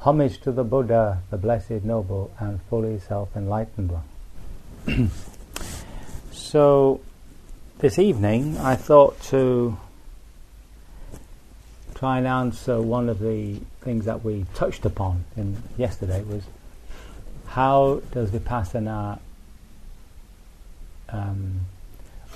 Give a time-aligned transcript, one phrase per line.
[0.00, 5.10] Homage to the Buddha, the Blessed, Noble, and fully self enlightened one.
[6.32, 7.00] so,
[7.78, 9.76] this evening I thought to
[11.96, 16.44] try and answer one of the things that we touched upon in yesterday was
[17.46, 19.18] how does Vipassana,
[21.08, 21.62] um,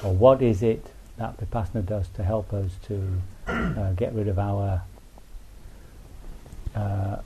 [0.02, 0.84] or what is it
[1.16, 4.82] that Vipassana does to help us to uh, get rid of our
[6.74, 7.18] uh,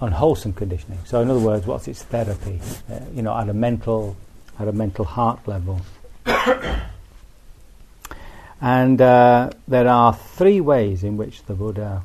[0.00, 0.98] unwholesome conditioning.
[1.04, 2.60] So, in other words, what's its therapy?
[2.90, 4.16] Uh, you know, at a mental,
[4.58, 5.80] at a mental heart level.
[8.60, 12.02] and uh, there are three ways in which the Buddha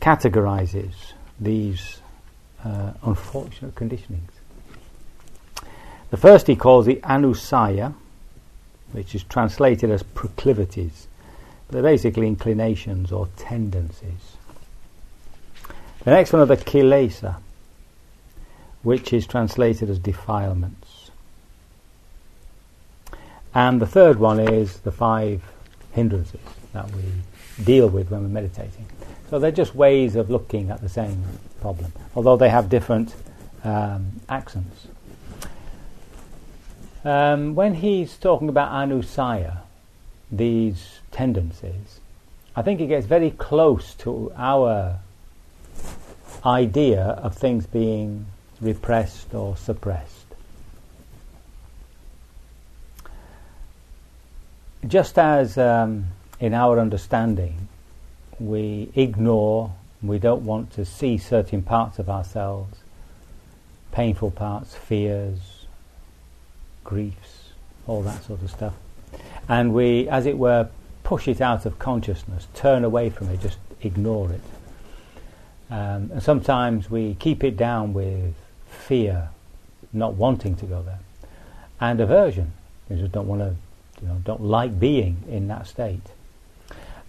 [0.00, 0.92] categorizes
[1.40, 2.00] these
[2.64, 4.30] uh, unfortunate conditionings.
[6.10, 7.94] The first he calls the anusaya,
[8.92, 11.08] which is translated as proclivities.
[11.70, 14.33] They're basically inclinations or tendencies.
[16.04, 17.36] The next one are the kilesa,
[18.82, 21.10] which is translated as defilements.
[23.54, 25.42] And the third one is the five
[25.92, 26.40] hindrances
[26.72, 27.02] that we
[27.64, 28.86] deal with when we're meditating.
[29.30, 31.22] So they're just ways of looking at the same
[31.60, 33.14] problem, although they have different
[33.62, 34.88] um, accents.
[37.04, 39.58] Um, when he's talking about anusaya,
[40.30, 42.00] these tendencies,
[42.56, 44.98] I think it gets very close to our
[46.44, 48.26] idea of things being
[48.60, 50.10] repressed or suppressed.
[54.86, 56.06] Just as um,
[56.40, 57.68] in our understanding
[58.38, 59.72] we ignore,
[60.02, 62.78] we don't want to see certain parts of ourselves,
[63.92, 65.38] painful parts, fears,
[66.82, 67.48] griefs,
[67.86, 68.74] all that sort of stuff.
[69.48, 70.68] And we, as it were,
[71.02, 74.40] push it out of consciousness, turn away from it, just ignore it.
[75.74, 78.32] Um, and sometimes we keep it down with
[78.68, 79.30] fear,
[79.92, 81.00] not wanting to go there,
[81.80, 82.52] and aversion.
[82.88, 83.56] We just don't want to,
[84.00, 86.06] you know, don't like being in that state.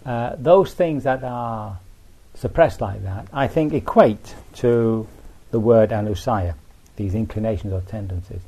[0.04, 1.78] Uh, those things that are
[2.34, 5.08] suppressed like that, I think, equate to
[5.52, 6.56] the word anusaya,
[6.96, 8.42] these inclinations or tendencies.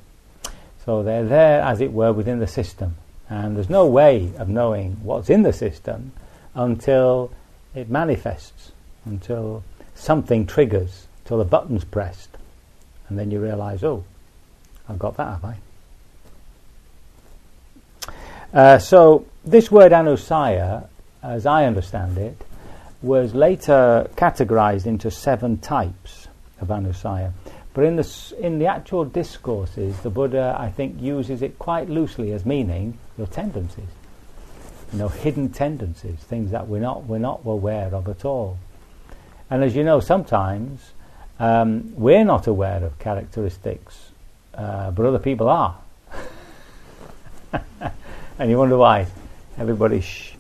[0.84, 2.96] So they're there, as it were, within the system,
[3.30, 6.12] and there's no way of knowing what's in the system
[6.56, 7.32] until
[7.76, 8.72] it manifests,
[9.06, 9.64] until
[9.98, 12.30] something triggers till the button's pressed,
[13.10, 14.04] and then you realise, oh,
[14.88, 15.58] I've got that, have I?
[18.54, 20.88] Uh, so this word anusaya,
[21.22, 22.42] as I understand it,
[23.02, 26.28] was later categorized into seven types
[26.62, 27.34] of anusaya.
[27.74, 32.32] But in the, in the actual discourses, the Buddha, I think, uses it quite loosely
[32.32, 33.90] as meaning your tendencies.
[34.94, 38.58] You know, hidden tendencies, things that we're not, we're not aware of at all.
[39.50, 40.92] And as you know, sometimes
[41.40, 44.12] um, we're not aware of characteristics,
[44.54, 45.78] uh, but other people are.
[48.40, 49.08] and you wonder why
[49.58, 50.32] everybody's,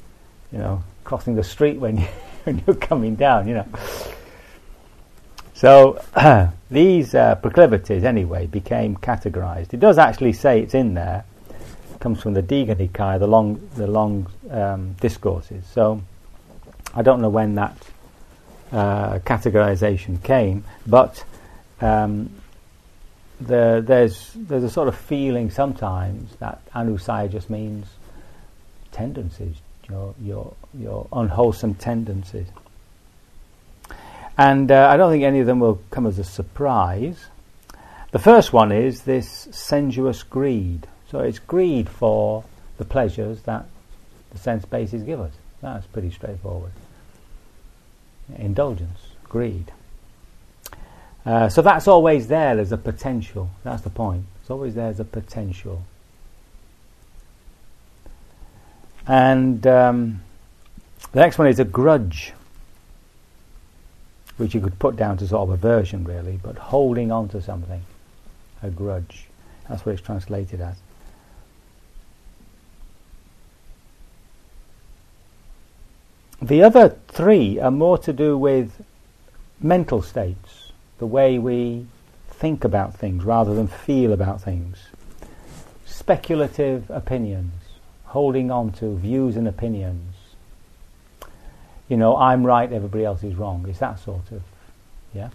[0.51, 2.07] you know, crossing the street when, you,
[2.43, 3.67] when you're coming down, you know.
[5.53, 6.03] So
[6.69, 9.73] these uh, proclivities, anyway, became categorized.
[9.73, 11.23] It does actually say it's in there.
[11.93, 15.65] It comes from the Digha Nikaya, the long, the long um, discourses.
[15.65, 16.01] So
[16.93, 17.75] I don't know when that
[18.71, 21.23] uh, categorization came, but
[21.81, 22.29] um,
[23.39, 27.87] the, there's there's a sort of feeling sometimes that anusaya just means
[28.91, 29.55] tendencies,
[29.89, 32.47] your your your unwholesome tendencies,
[34.37, 37.25] and uh, I don't think any of them will come as a surprise.
[38.11, 40.87] The first one is this sensuous greed.
[41.11, 42.43] So it's greed for
[42.77, 43.65] the pleasures that
[44.31, 45.31] the sense bases give us.
[45.61, 46.71] That's pretty straightforward
[48.35, 49.71] indulgence, greed.
[51.25, 53.49] Uh, so that's always there as a potential.
[53.63, 54.25] That's the point.
[54.41, 55.83] It's always there as a potential.
[59.05, 60.21] And um,
[61.11, 62.33] the next one is a grudge,
[64.37, 67.83] which you could put down to sort of aversion, really, but holding on to something,
[68.61, 69.25] a grudge.
[69.67, 70.75] That's what it's translated as.
[76.41, 78.71] The other three are more to do with
[79.59, 81.87] mental states, the way we
[82.29, 84.77] think about things rather than feel about things.
[85.85, 87.53] Speculative opinions,
[88.05, 90.13] holding on to views and opinions.
[91.89, 93.65] You know, I'm right, everybody else is wrong.
[93.67, 94.43] It's that sort of,
[95.13, 95.29] yeah.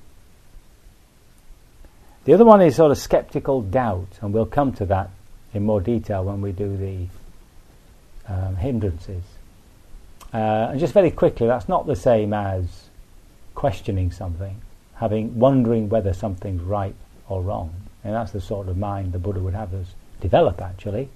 [2.25, 5.11] The other one is sort of skeptical doubt, and we'll come to that
[5.53, 9.25] in more detail when we do the um, hindrances.
[10.33, 12.89] Uh, and just very quickly, that's not the same as
[13.55, 14.61] questioning something,
[14.95, 16.95] having wondering whether something's right
[17.29, 17.75] or wrong.
[18.03, 19.89] And that's the sort of mind the Buddha would have us
[20.21, 21.09] develop, actually.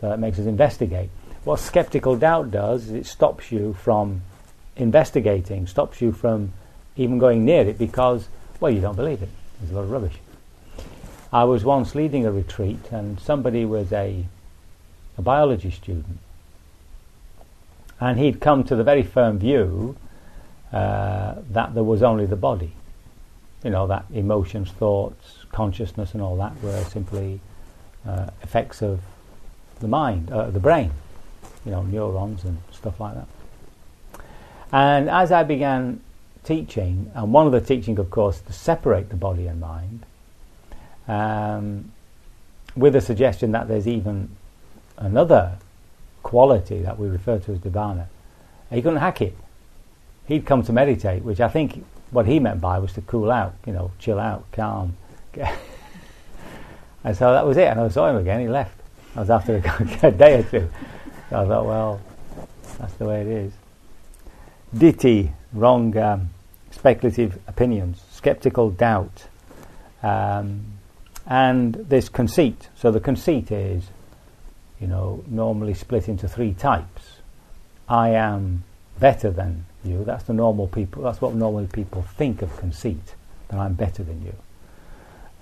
[0.00, 1.10] So that makes us investigate.
[1.44, 4.22] What skeptical doubt does is it stops you from
[4.76, 6.52] investigating, stops you from
[6.96, 8.28] even going near it because,
[8.60, 9.28] well, you don't believe it.
[9.58, 10.16] There's a lot of rubbish.
[11.32, 14.24] I was once leading a retreat, and somebody was a,
[15.16, 16.18] a biology student
[18.00, 19.96] and he'd come to the very firm view
[20.72, 22.72] uh, that there was only the body.
[23.62, 27.40] You know, that emotions, thoughts, consciousness, and all that were simply
[28.06, 29.00] uh, effects of
[29.80, 30.90] the mind, uh, the brain,
[31.64, 33.26] you know, neurons and stuff like that.
[34.72, 36.00] And as I began
[36.44, 40.06] teaching, and one of the teaching, of course, to separate the body and mind,
[41.06, 41.92] um,
[42.76, 44.30] with a suggestion that there's even
[44.96, 45.58] another
[46.22, 48.06] quality that we refer to as Nibbana,
[48.70, 49.36] he couldn't hack it.
[50.26, 53.54] He'd come to meditate, which I think what he meant by was to cool out,
[53.66, 54.96] you know, chill out, calm.
[55.34, 57.66] and so that was it.
[57.68, 58.40] And I saw him again.
[58.40, 58.78] He left.
[59.16, 59.56] I was after
[60.02, 60.70] a, day or two.
[61.30, 62.00] So I thought, well,
[62.78, 63.52] that's the way it is.
[64.74, 66.30] Ditthi, wrong um,
[66.70, 69.26] speculative opinions, skeptical doubt,
[70.02, 70.64] um,
[71.26, 72.68] and this conceit.
[72.76, 73.84] So the conceit is
[74.80, 77.18] you know, normally split into three types.
[77.88, 78.64] I am
[78.98, 80.04] better than you.
[80.04, 81.02] That's the normal people.
[81.02, 83.14] That's what normally people think of conceit.
[83.48, 84.34] That I'm better than you.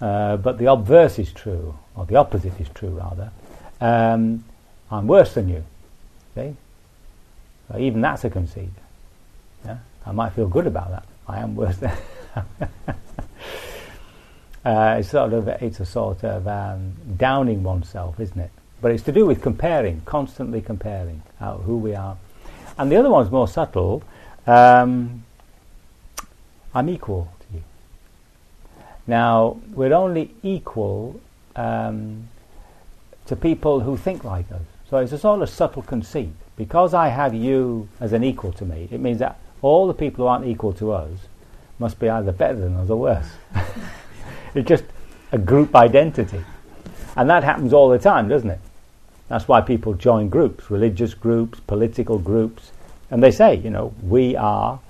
[0.07, 3.31] Uh, but the obverse is true, or the opposite is true rather.
[3.81, 4.45] Um,
[4.91, 5.65] I'm worse than you.
[6.35, 6.57] See?
[7.77, 8.71] Even that's a conceit.
[9.65, 9.79] Yeah?
[10.07, 11.05] I might feel good about that.
[11.27, 11.97] I am worse than.
[14.65, 18.51] uh, it's sort of it's a sort of um, downing oneself, isn't it?
[18.81, 22.17] But it's to do with comparing, constantly comparing who we are.
[22.79, 24.03] And the other one's more subtle.
[24.47, 25.25] Um,
[26.75, 27.63] I'm equal to you.
[29.07, 31.21] Now, we're only equal
[31.57, 32.29] um,
[33.27, 34.63] to people who think like us.
[34.89, 36.31] So it's a sort of subtle conceit.
[36.57, 40.25] Because I have you as an equal to me, it means that all the people
[40.25, 41.11] who aren't equal to us
[41.79, 43.31] must be either better than us or worse.
[44.55, 44.85] it's just
[45.33, 46.45] a group identity.
[47.17, 48.61] And that happens all the time, doesn't it?
[49.29, 52.73] That's why people join groups, religious groups, political groups,
[53.11, 54.81] and they say, you know, we are.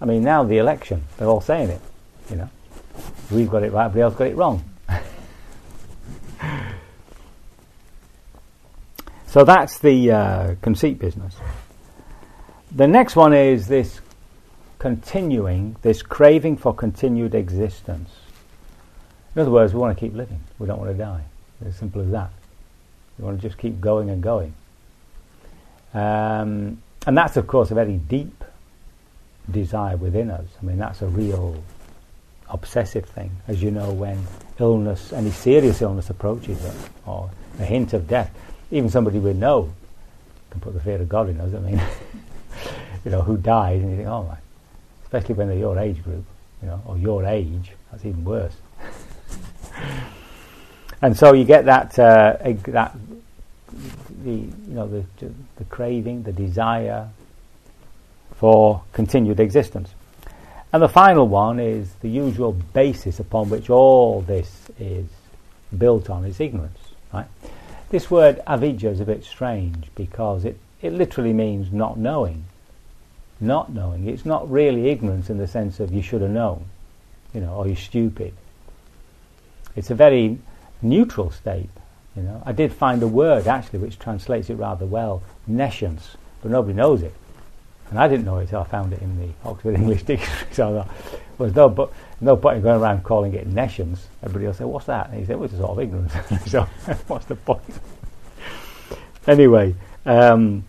[0.00, 1.80] I mean, now the election, they're all saying it.
[2.30, 2.50] You know,
[3.30, 4.62] we've got it right, everybody else got it wrong.
[9.26, 11.34] so that's the uh, conceit business.
[12.72, 14.00] The next one is this
[14.78, 18.10] continuing, this craving for continued existence.
[19.34, 20.40] In other words, we want to keep living.
[20.58, 21.22] We don't want to die.
[21.60, 22.30] It's As simple as that.
[23.18, 24.54] You want to just keep going and going.
[25.94, 28.44] Um, and that's, of course, a very deep
[29.50, 30.46] desire within us.
[30.60, 31.62] I mean, that's a real
[32.48, 33.30] obsessive thing.
[33.48, 34.26] As you know, when
[34.58, 38.30] illness, any serious illness approaches us, or a hint of death,
[38.70, 39.72] even somebody we know
[40.50, 41.54] can put the fear of God in us.
[41.54, 41.80] I mean,
[43.04, 44.36] you know, who dies, and you think, oh my,
[45.04, 46.24] especially when they're your age group,
[46.62, 48.54] you know, or your age, that's even worse.
[51.02, 52.36] And so you get that uh,
[52.68, 52.96] that
[54.22, 55.04] the you know the
[55.56, 57.08] the craving, the desire
[58.36, 59.94] for continued existence.
[60.72, 65.06] And the final one is the usual basis upon which all this is
[65.76, 66.78] built on is ignorance.
[67.12, 67.26] Right?
[67.88, 72.44] This word avidya is a bit strange because it, it literally means not knowing.
[73.40, 74.08] Not knowing.
[74.08, 76.64] It's not really ignorance in the sense of you should have known,
[77.32, 78.34] you know, or you're stupid.
[79.76, 80.38] It's a very
[80.82, 81.70] neutral state.
[82.14, 86.50] You know, I did find a word actually which translates it rather well, nescience, but
[86.50, 87.14] nobody knows it.
[87.90, 90.52] And I didn't know it, so I found it in the Oxford English Dictionary.
[90.52, 94.06] So I thought, well, no, but no point in going around calling it nescience.
[94.22, 96.12] Everybody will say, "What's that?" And he said, "Well, it's a sort of ignorance."
[96.50, 96.62] so
[97.06, 97.62] what's the point?
[99.26, 100.64] anyway, um,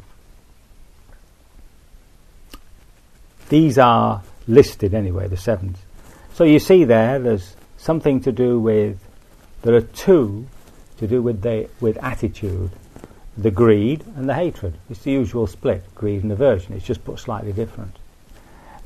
[3.50, 5.78] these are listed anyway, the sevens.
[6.34, 9.00] So you see there, there's something to do with.
[9.68, 10.48] There are two
[10.96, 12.72] to do with the with attitude,
[13.38, 14.76] the greed and the hatred.
[14.90, 16.74] It's the usual split, greed and aversion.
[16.74, 17.98] It's just put slightly different.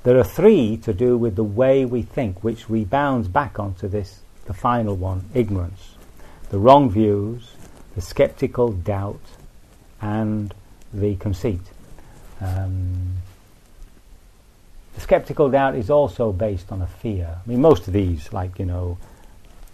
[0.02, 4.22] There are three to do with the way we think, which rebounds back onto this,
[4.46, 5.98] the final one, ignorance.
[6.50, 7.52] The wrong views,
[7.94, 9.22] the skeptical doubt,
[10.02, 10.52] and
[10.92, 11.62] the conceit.
[12.40, 13.18] Um,
[14.96, 17.38] the skeptical doubt is also based on a fear.
[17.38, 18.98] I mean, most of these, like, you know,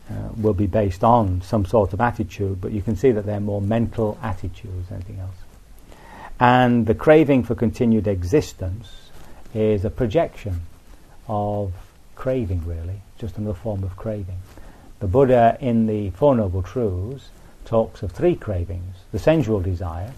[0.10, 3.40] uh, will be based on some sort of attitude, but you can see that they're
[3.40, 5.36] more mental attitudes than anything else.
[6.40, 9.10] And the craving for continued existence
[9.54, 10.62] is a projection
[11.28, 11.74] of
[12.16, 14.38] craving, really, just another form of craving.
[15.00, 17.30] The Buddha in the Four Noble Truths
[17.66, 20.14] talks of three cravings the sensual desire,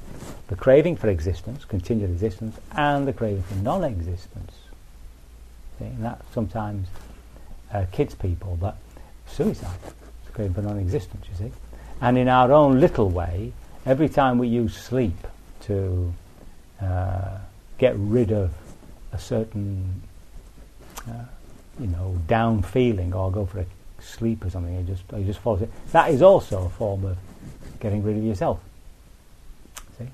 [0.47, 4.53] the craving for existence, continued existence, and the craving for non existence.
[5.79, 6.87] And that sometimes
[7.73, 8.77] uh, kids people, but
[9.29, 9.77] suicide,
[10.23, 11.51] it's craving for non existence, you see.
[12.01, 13.51] And in our own little way,
[13.85, 15.27] every time we use sleep
[15.61, 16.13] to
[16.81, 17.37] uh,
[17.77, 18.51] get rid of
[19.11, 20.01] a certain,
[21.07, 21.25] uh,
[21.79, 23.65] you know, down feeling or go for a
[24.01, 25.71] sleep or something, you just, you just fall asleep.
[25.91, 27.17] That is also a form of
[27.79, 28.59] getting rid of yourself.
[29.97, 30.07] See?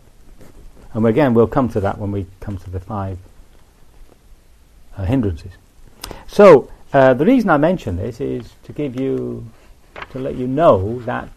[0.93, 3.17] And again, we'll come to that when we come to the five
[4.97, 5.51] uh, hindrances.
[6.27, 9.45] So, uh, the reason I mention this is to give you,
[10.11, 11.27] to let you know that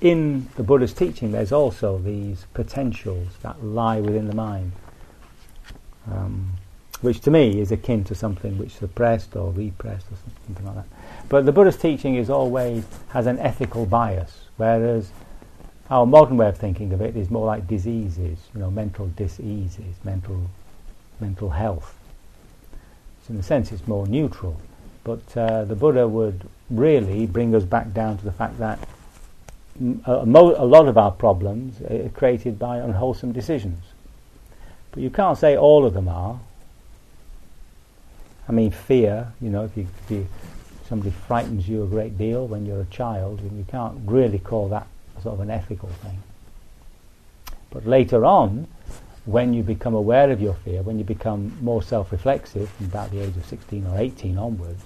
[0.00, 4.70] in the Buddha's teaching there's also these potentials that lie within the mind.
[6.08, 6.52] Um,
[7.00, 10.16] which to me is akin to something which suppressed or repressed or
[10.46, 10.86] something like that.
[11.28, 15.10] But the Buddha's teaching is always has an ethical bias, whereas
[15.90, 19.96] our modern way of thinking of it is more like diseases, you know, mental diseases,
[20.04, 20.48] mental
[21.18, 21.98] mental health.
[23.26, 24.60] So in a sense, it's more neutral.
[25.06, 28.80] But uh, the Buddha would really bring us back down to the fact that
[30.04, 33.78] a, a lot of our problems are created by unwholesome decisions.
[34.90, 36.40] But you can't say all of them are.
[38.48, 40.26] I mean, fear, you know, if, you, if you,
[40.88, 44.68] somebody frightens you a great deal when you're a child, and you can't really call
[44.70, 44.88] that
[45.22, 46.20] sort of an ethical thing.
[47.70, 48.66] But later on,
[49.24, 53.20] when you become aware of your fear, when you become more self-reflexive from about the
[53.20, 54.82] age of 16 or 18 onwards,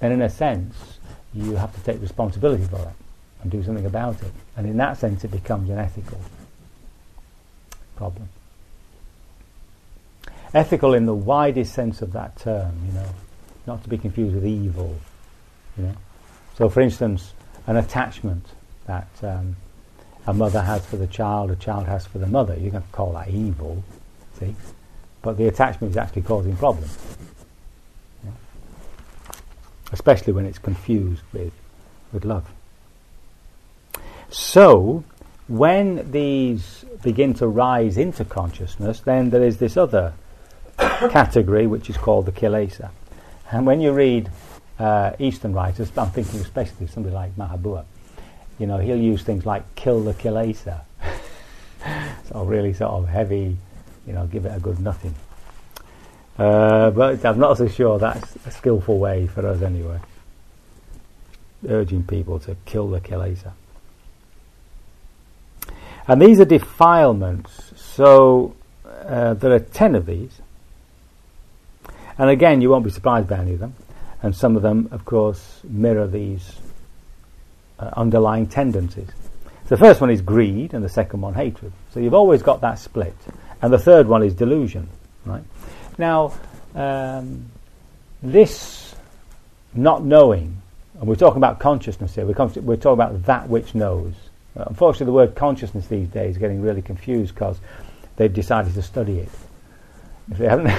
[0.00, 0.98] then in a sense,
[1.34, 2.94] you have to take responsibility for it
[3.42, 4.32] and do something about it.
[4.56, 6.20] And in that sense, it becomes an ethical
[7.96, 8.28] problem
[10.56, 13.08] ethical in the widest sense of that term, you know,
[13.66, 14.96] not to be confused with evil,
[15.76, 15.96] you know.
[16.56, 17.34] So, for instance,
[17.66, 18.46] an attachment
[18.86, 19.56] that um,
[20.26, 23.12] a mother has for the child, a child has for the mother, you can call
[23.12, 23.84] that evil,
[24.38, 24.54] see?
[25.20, 26.96] But the attachment is actually causing problems?
[29.92, 31.52] Especially when it's confused with,
[32.12, 32.48] with love.
[34.30, 35.04] So,
[35.48, 40.12] when these begin to rise into consciousness, then there is this other
[40.78, 42.90] category which is called the kilesa.
[43.52, 44.30] And when you read
[44.78, 47.84] uh, Eastern writers, I'm thinking especially of somebody like Mahabua,
[48.58, 50.80] you know, he'll use things like kill the kilesa.
[52.28, 53.56] so really sort of heavy,
[54.06, 55.14] you know, give it a good nothing.
[56.38, 59.98] Uh, but I'm not so sure that's a skillful way for us anyway.
[61.66, 63.52] Urging people to kill the kilesa.
[66.06, 67.72] And these are defilements.
[67.76, 70.40] So uh, there are ten of these.
[72.18, 73.74] And again, you won't be surprised by any of them.
[74.22, 76.56] And some of them, of course, mirror these
[77.78, 79.08] uh, underlying tendencies.
[79.68, 81.72] The first one is greed, and the second one hatred.
[81.92, 83.16] So you've always got that split.
[83.60, 84.88] And the third one is delusion.
[85.24, 85.42] Right?
[85.98, 86.32] Now,
[86.74, 87.46] um,
[88.22, 88.94] this
[89.74, 90.60] not knowing,
[90.98, 92.26] and we're talking about consciousness here.
[92.26, 94.14] We're, we're talking about that which knows.
[94.56, 97.58] Uh, unfortunately, the word consciousness these days is getting really confused because
[98.16, 99.28] they've decided to study it.
[100.30, 100.72] If they haven't,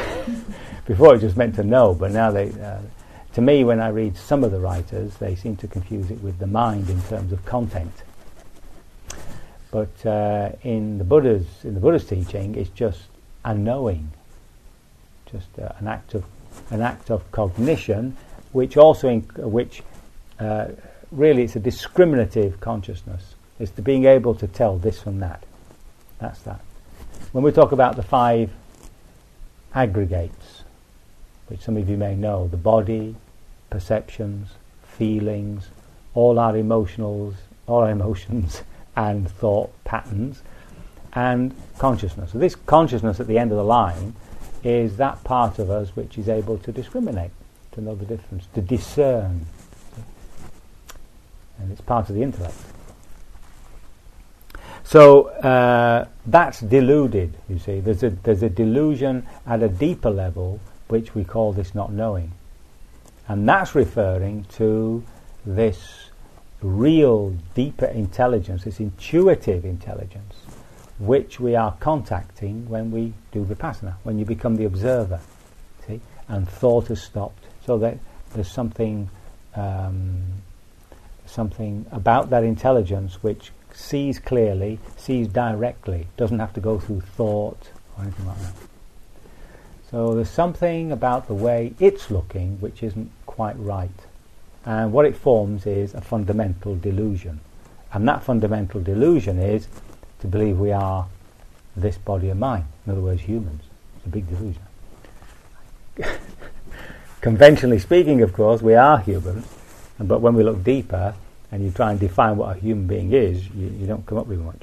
[0.85, 2.79] before it just meant to know, but now they, uh,
[3.33, 6.39] to me, when I read some of the writers, they seem to confuse it with
[6.39, 7.93] the mind in terms of content.
[9.69, 13.01] But uh, in the Buddha's in the Buddha's teaching, it's just
[13.45, 14.11] a knowing,
[15.31, 16.25] just uh, an act of
[16.71, 18.17] an act of cognition,
[18.51, 19.83] which also inc- which
[20.39, 20.67] uh,
[21.11, 23.35] really it's a discriminative consciousness.
[23.59, 25.43] It's the being able to tell this from that.
[26.19, 26.61] That's that.
[27.31, 28.51] When we talk about the five
[29.73, 30.63] aggregates,
[31.47, 33.15] which some of you may know the body,
[33.69, 34.49] perceptions,
[34.83, 35.69] feelings,
[36.13, 37.35] all our emotionals,
[37.67, 38.61] all our emotions
[38.95, 40.41] and thought patterns,
[41.13, 42.31] and consciousness.
[42.31, 44.15] So, this consciousness at the end of the line
[44.63, 47.31] is that part of us which is able to discriminate,
[47.73, 49.45] to know the difference, to discern.
[51.59, 52.55] And it's part of the intellect.
[54.83, 57.81] So uh, that's deluded, you see.
[57.81, 62.31] There's a, there's a delusion at a deeper level which we call this not knowing.
[63.27, 65.03] And that's referring to
[65.45, 66.09] this
[66.61, 70.36] real, deeper intelligence, this intuitive intelligence,
[70.99, 75.19] which we are contacting when we do vipassana, when you become the observer,
[75.85, 77.43] see, and thought has stopped.
[77.65, 77.97] So that
[78.33, 79.09] there's something,
[79.55, 80.23] um,
[81.25, 87.69] something about that intelligence which sees clearly, sees directly, doesn't have to go through thought
[87.95, 88.53] or anything like that.
[89.91, 93.89] So there's something about the way it's looking which isn't quite right.
[94.65, 97.39] And what it forms is a fundamental delusion.
[97.93, 99.67] And that fundamental delusion is
[100.19, 101.07] to believe we are
[101.75, 102.65] this body of mind.
[102.85, 103.63] In other words, humans.
[103.97, 104.61] It's a big delusion.
[107.21, 109.47] Conventionally speaking, of course, we are humans.
[109.99, 111.15] But when we look deeper
[111.51, 114.27] and you try and define what a human being is, you, you don't come up
[114.27, 114.61] with much.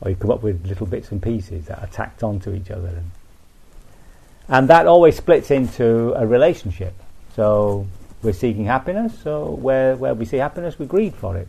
[0.00, 2.88] Or you come up with little bits and pieces that are tacked onto each other.
[2.88, 3.10] And,
[4.48, 6.94] and that always splits into a relationship.
[7.34, 7.86] So
[8.22, 11.48] we're seeking happiness, so where, where we see happiness, we greed for it.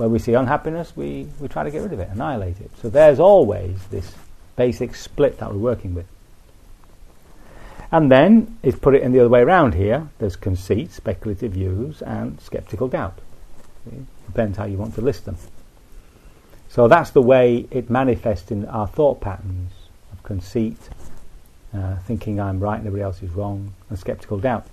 [0.00, 2.70] Where we see unhappiness, we, we try to get rid of it, annihilate it.
[2.80, 4.14] So there's always this
[4.56, 6.06] basic split that we're working with.
[7.92, 12.00] And then, it's put it in the other way around here, there's conceit, speculative views,
[12.00, 13.18] and skeptical doubt.
[13.92, 15.36] It depends how you want to list them.
[16.70, 19.72] So that's the way it manifests in our thought patterns
[20.14, 20.78] of conceit,
[21.74, 24.66] uh, thinking I'm right and everybody else is wrong, and skeptical doubt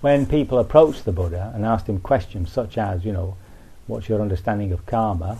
[0.00, 3.36] when people approached the Buddha and asked him questions such as, you know,
[3.88, 5.38] what's your understanding of karma?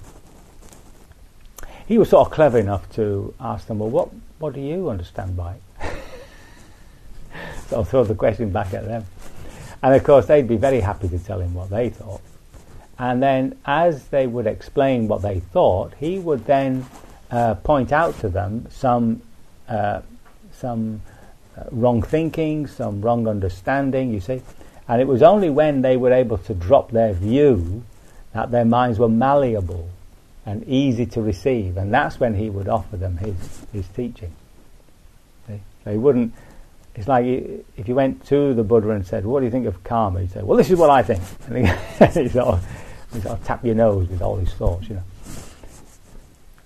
[1.86, 5.36] He was sort of clever enough to ask them, well, what, what do you understand
[5.36, 5.62] by it?
[7.68, 9.04] so I'll throw the question back at them.
[9.82, 12.20] And of course, they'd be very happy to tell him what they thought.
[12.98, 16.84] And then, as they would explain what they thought, he would then
[17.30, 19.22] uh, point out to them some
[19.68, 20.00] uh,
[20.52, 21.00] some
[21.56, 24.42] uh, wrong thinking, some wrong understanding, you see.
[24.88, 27.84] And it was only when they were able to drop their view
[28.38, 29.88] that their minds were malleable
[30.46, 31.76] and easy to receive.
[31.76, 33.34] And that's when he would offer them his,
[33.72, 34.32] his teaching.
[35.48, 35.96] See?
[35.96, 36.32] Wouldn't,
[36.94, 39.82] it's like if you went to the Buddha and said, What do you think of
[39.82, 40.20] karma?
[40.20, 41.20] He'd say, Well, this is what I think.
[41.50, 41.66] And
[42.14, 42.66] he sort, of,
[43.12, 45.02] he sort of tap your nose with all his thoughts, you know.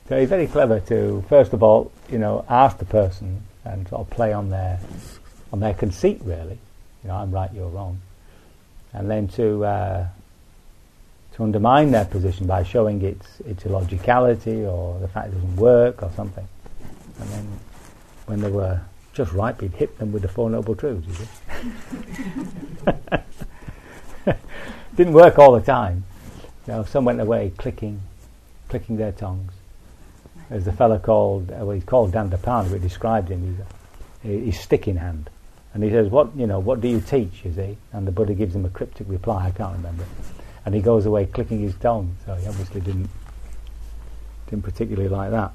[0.09, 4.03] So he's very clever to, first of all, you know, ask the person and sort
[4.03, 4.79] of play on their
[5.53, 6.59] on their conceit really.
[7.03, 8.01] You know, I'm right, you're wrong,
[8.93, 10.07] and then to uh,
[11.35, 16.03] to undermine their position by showing its its illogicality or the fact it doesn't work
[16.03, 16.47] or something,
[17.21, 17.47] and then
[18.27, 18.81] when they were
[19.13, 21.29] just right, he'd hit them with the Four Noble Truths.
[24.97, 26.05] Didn't work all the time.
[26.67, 28.01] You know, some went away clicking,
[28.69, 29.53] clicking their tongues.
[30.49, 33.59] There's a fellow called, uh, well, he's called Dandapani, but he described him.
[34.23, 35.31] He's, he's stick in hand.
[35.75, 37.79] And he says, what, you know, what do you teach, you see?
[37.93, 40.05] And the Buddha gives him a cryptic reply, I can't remember.
[40.65, 43.11] And he goes away clicking his tongue, so he obviously didn't,
[44.49, 45.53] didn't particularly like that.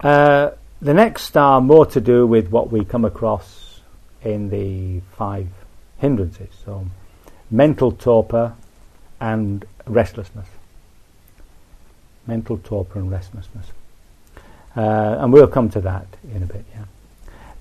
[0.00, 0.50] Uh,
[0.82, 3.80] the next star more to do with what we come across
[4.22, 5.48] in the five
[5.98, 6.50] hindrances.
[6.64, 6.86] So,
[7.50, 8.54] mental torpor
[9.20, 10.48] and restlessness
[12.26, 13.66] mental torpor and restlessness.
[14.76, 16.84] Uh, and we'll come to that in a bit, yeah.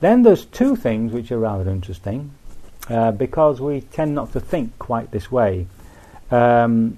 [0.01, 2.31] Then there's two things which are rather interesting
[2.89, 5.67] uh, because we tend not to think quite this way.
[6.35, 6.97] Um,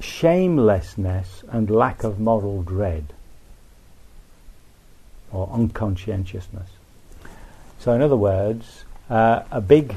[0.00, 3.12] shamelessness and lack of moral dread
[5.30, 6.68] or unconscientiousness.
[7.78, 9.96] So, in other words, uh, a big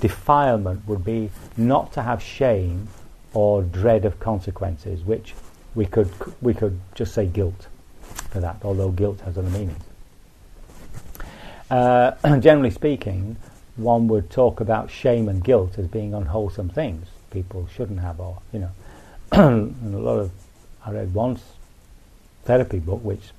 [0.00, 2.88] defilement would be not to have shame
[3.32, 5.34] or dread of consequences, which
[5.74, 6.10] we could
[6.42, 7.66] we could just say guilt
[8.30, 9.84] for that, although guilt has other meanings.
[11.70, 13.36] Uh, generally speaking,
[13.76, 18.38] one would talk about shame and guilt as being unwholesome things people shouldn't have, or
[18.52, 18.70] you know,
[19.32, 20.30] and a lot of
[20.84, 21.42] I read once
[22.44, 23.30] therapy book which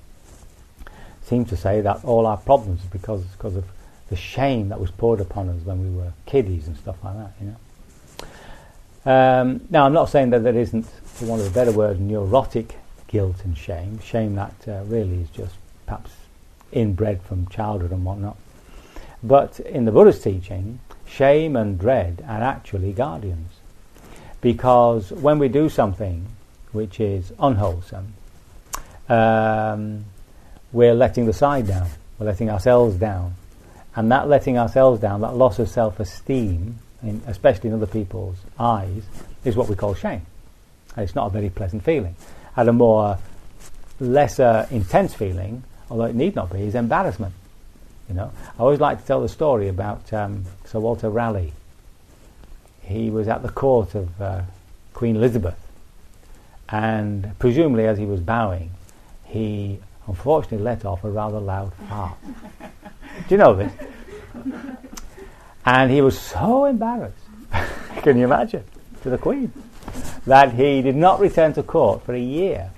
[1.24, 3.66] seemed to say that all our problems is because because of
[4.10, 7.32] the shame that was poured upon us when we were kiddies and stuff like that,
[7.42, 7.58] you know.
[9.12, 12.76] Um, now, I'm not saying that there isn't, for want of a better word, neurotic
[13.08, 16.12] guilt and shame, shame that uh, really is just perhaps
[16.72, 18.38] inbred from childhood and whatnot.
[19.24, 23.52] But in the Buddha's teaching, shame and dread are actually guardians.
[24.42, 26.26] Because when we do something
[26.72, 28.14] which is unwholesome,
[29.10, 30.06] um,
[30.72, 31.88] we're letting the side down,
[32.20, 33.34] we're letting ourselves down.
[33.96, 36.78] And that letting ourselves down, that loss of self esteem,
[37.26, 39.04] especially in other people's eyes,
[39.44, 40.22] is what we call shame.
[40.96, 42.16] And it's not a very pleasant feeling.
[42.56, 43.18] And a more
[44.00, 47.34] lesser intense feeling, although it need not be, is embarrassment.
[48.10, 51.54] You know, I always like to tell the story about um, Sir Walter Raleigh.
[52.82, 54.42] He was at the court of uh,
[54.94, 55.60] Queen Elizabeth,
[56.70, 58.72] and presumably as he was bowing,
[59.26, 62.18] he unfortunately let off a rather loud fart.
[63.28, 63.74] Do you know this?
[65.66, 67.18] And he was so embarrassed,
[67.98, 68.64] can you imagine,
[69.02, 69.52] to the Queen,
[70.26, 72.72] that he did not return to court for a year.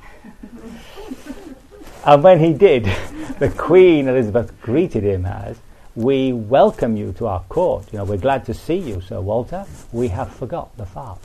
[2.05, 2.85] And when he did,
[3.39, 5.57] the Queen Elizabeth greeted him as,
[5.95, 7.91] We welcome you to our court.
[7.91, 9.65] You know, we're glad to see you, Sir Walter.
[9.91, 11.19] We have forgot the fart.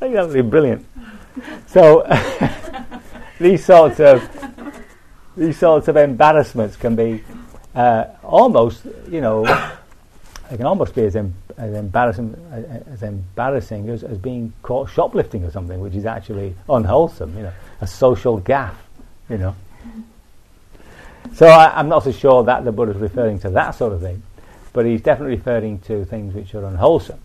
[0.32, 0.86] Be brilliant.
[1.66, 2.06] So
[3.40, 4.28] these sorts of
[5.36, 7.24] these sorts of embarrassments can be
[7.74, 9.44] uh, almost, you know,
[10.50, 12.36] it can almost be as, em- as embarrassing
[12.86, 17.34] as embarrassing as, as being caught shoplifting or something, which is actually unwholesome.
[17.36, 18.76] You know, a social gaffe.
[19.28, 19.56] You know.
[21.34, 24.00] So I, am not so sure that the Buddha is referring to that sort of
[24.00, 24.22] thing,
[24.72, 27.20] but he's definitely referring to things which are unwholesome.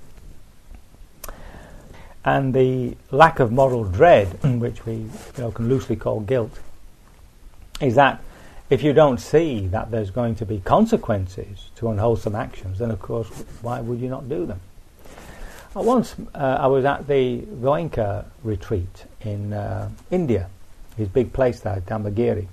[2.26, 6.60] And the lack of moral dread, which we you know, can loosely call guilt,
[7.80, 8.22] is that
[8.70, 13.00] if you don't see that there's going to be consequences to unwholesome actions, then of
[13.00, 13.28] course,
[13.62, 14.60] why would you not do them?
[15.74, 20.50] Once uh, I was at the Goenka retreat in uh, India,
[20.96, 22.48] his big place there, Dhammagiri.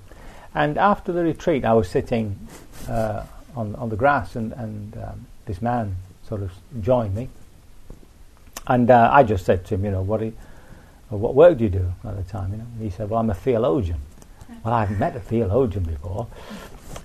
[0.53, 2.47] And after the retreat, I was sitting
[2.87, 3.25] uh,
[3.55, 5.95] on, on the grass, and, and um, this man
[6.27, 6.51] sort of
[6.81, 7.29] joined me.
[8.67, 10.33] And uh, I just said to him, you know, what, you,
[11.09, 12.51] what work do you do at the time?
[12.51, 12.65] You know?
[12.79, 13.99] he said, well, I'm a theologian.
[14.63, 16.27] Well, I've met a theologian before.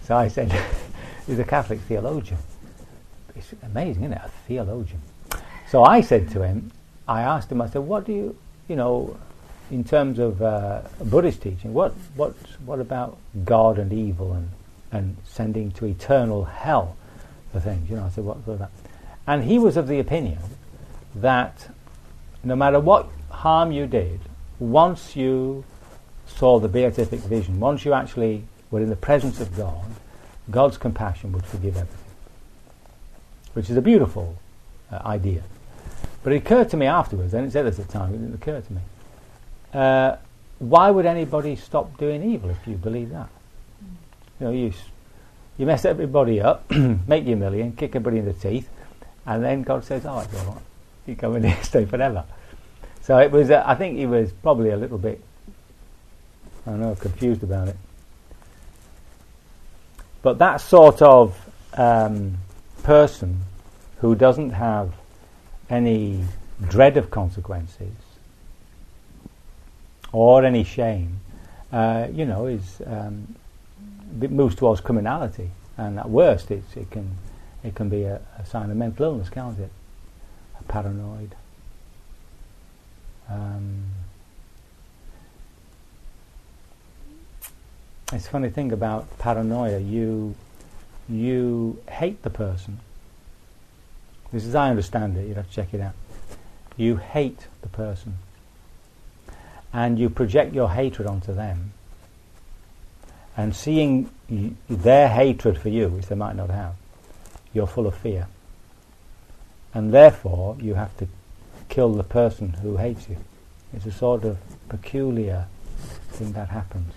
[0.05, 0.53] So I said,
[1.27, 2.39] he's a Catholic theologian.
[3.37, 4.23] It's amazing, isn't it?
[4.25, 5.01] A theologian.
[5.69, 6.71] So I said to him,
[7.07, 8.37] I asked him, I said, what do you,
[8.69, 9.17] you know,
[9.71, 14.49] in terms of uh, Buddhist teaching, what, what, what about God and evil and,
[14.91, 16.97] and sending to eternal hell
[17.53, 17.89] for things?
[17.89, 18.71] You know, I said, what, what about?
[19.27, 20.39] And he was of the opinion
[21.15, 21.69] that
[22.43, 24.21] no matter what harm you did,
[24.59, 25.65] once you
[26.27, 29.85] saw the beatific vision, once you actually were in the presence of God,
[30.51, 31.97] God's compassion would forgive everything.
[33.53, 34.37] Which is a beautiful
[34.91, 35.43] uh, idea.
[36.23, 38.35] But it occurred to me afterwards, and it said this at the time, it didn't
[38.35, 38.81] occur to me.
[39.73, 40.17] Uh,
[40.59, 43.29] why would anybody stop doing evil if you believe that?
[44.39, 44.73] You know, you,
[45.59, 46.71] you mess everybody up,
[47.07, 48.69] make you a million, kick everybody in the teeth,
[49.27, 50.63] and then God says, oh, all right.
[51.07, 52.25] You come in here, stay forever.
[53.03, 55.23] So it was, uh, I think he was probably a little bit
[56.67, 57.77] I don't know, confused about it.
[60.23, 61.37] But that sort of
[61.75, 62.39] um,
[62.83, 63.41] person
[63.99, 64.93] who doesn't have
[65.71, 66.25] any
[66.69, 67.93] dread of consequences
[70.13, 71.21] or any shame,
[71.73, 73.35] uh, you know, is um,
[74.21, 77.17] it moves towards criminality, and at worst, it can
[77.63, 79.71] it can be a, a, sign of mental illness, can't it?
[80.59, 81.35] A paranoid.
[83.29, 83.85] Um,
[88.13, 89.79] it's a funny thing about paranoia.
[89.79, 90.35] You
[91.09, 92.81] you hate the person.
[94.33, 95.27] This is I understand it.
[95.27, 95.95] You'd have to check it out.
[96.77, 98.17] You hate the person,
[99.73, 101.73] and you project your hatred onto them.
[103.37, 104.11] And seeing
[104.69, 106.75] their hatred for you, which they might not have,
[107.53, 108.27] you're full of fear.
[109.73, 111.09] And therefore, you have to
[111.69, 113.17] kill the person who hates you.
[113.73, 115.47] It's a sort of peculiar
[116.11, 116.93] thing that happens.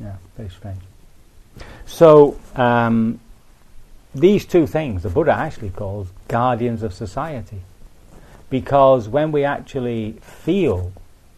[0.00, 0.80] Yeah, very strange.
[1.86, 3.20] So, um,
[4.14, 7.60] these two things the Buddha actually calls guardians of society.
[8.50, 10.92] Because when we actually feel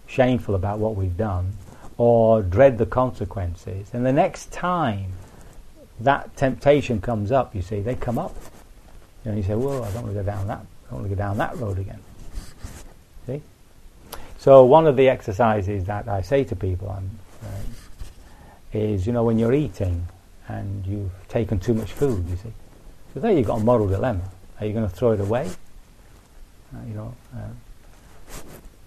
[0.06, 1.52] shameful about what we've done
[1.96, 5.12] or dread the consequences, and the next time
[5.98, 8.34] that temptation comes up, you see, they come up.
[9.24, 10.60] You know, you say, "Whoa, I don't want to go down that.
[10.60, 12.00] I don't want to go down that road again."
[13.26, 13.42] See.
[14.38, 17.00] So one of the exercises that I say to people, uh,
[18.72, 20.06] is, you know, when you're eating
[20.48, 22.52] and you've taken too much food, you see.
[23.14, 24.22] So there you've got a moral dilemma.
[24.58, 25.50] Are you going to throw it away,
[26.86, 27.48] you know, uh,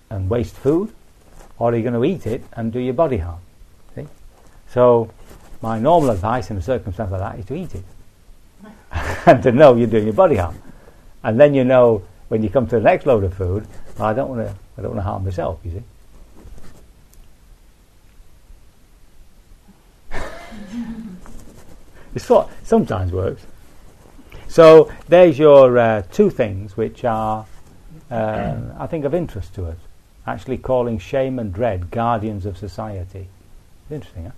[0.10, 0.94] and waste food?
[1.60, 3.40] Or are you going to eat it and do your body harm?
[3.96, 4.08] See?
[4.70, 5.12] So
[5.62, 7.84] my normal advice in a circumstance like that is to eat it.
[9.26, 10.58] and to know you're doing your body harm.
[11.24, 13.68] And then you know when you come to the next load of food,
[13.98, 15.84] well, I don't want to I don't want to harm myself, you see.
[22.16, 22.22] It
[22.64, 23.44] sometimes works.
[24.48, 27.48] So there's your uh, two things which are,
[28.14, 29.78] uh, I think, of interest to us.
[30.28, 33.28] Actually, calling shame and dread guardians of society.
[33.90, 34.32] interesting, huh?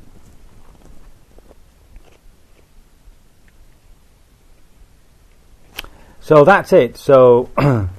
[6.21, 6.97] So that's it.
[6.97, 7.49] So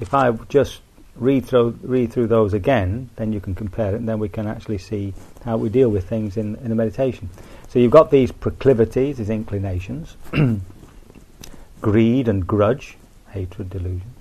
[0.00, 0.82] if I just
[1.14, 4.46] read through read through those again, then you can compare it, and then we can
[4.46, 7.30] actually see how we deal with things in in a meditation.
[7.68, 10.16] So you've got these proclivities, these inclinations,
[11.80, 12.98] greed and grudge,
[13.30, 14.12] hatred, delusion,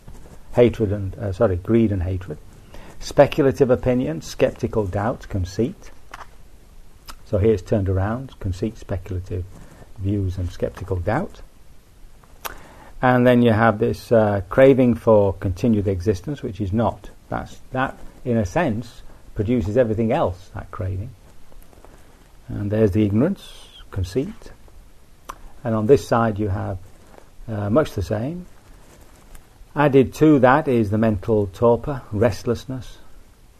[0.56, 2.38] hatred and uh, sorry, greed and hatred,
[3.00, 5.92] speculative opinion, skeptical doubt, conceit.
[7.26, 9.46] So here it's turned around: conceit, speculative
[10.00, 11.42] views, and skeptical doubt.
[13.02, 17.10] And then you have this uh, craving for continued existence, which is not.
[17.30, 19.04] That's, that, in a sense,
[19.36, 21.12] produces everything else, that craving.
[22.48, 23.44] And there's the ignorance,
[23.92, 24.52] conceit.
[25.64, 26.78] And on this side you have
[27.48, 28.46] uh, much the same.
[29.76, 33.00] Added to that is the mental torpor, restlessness,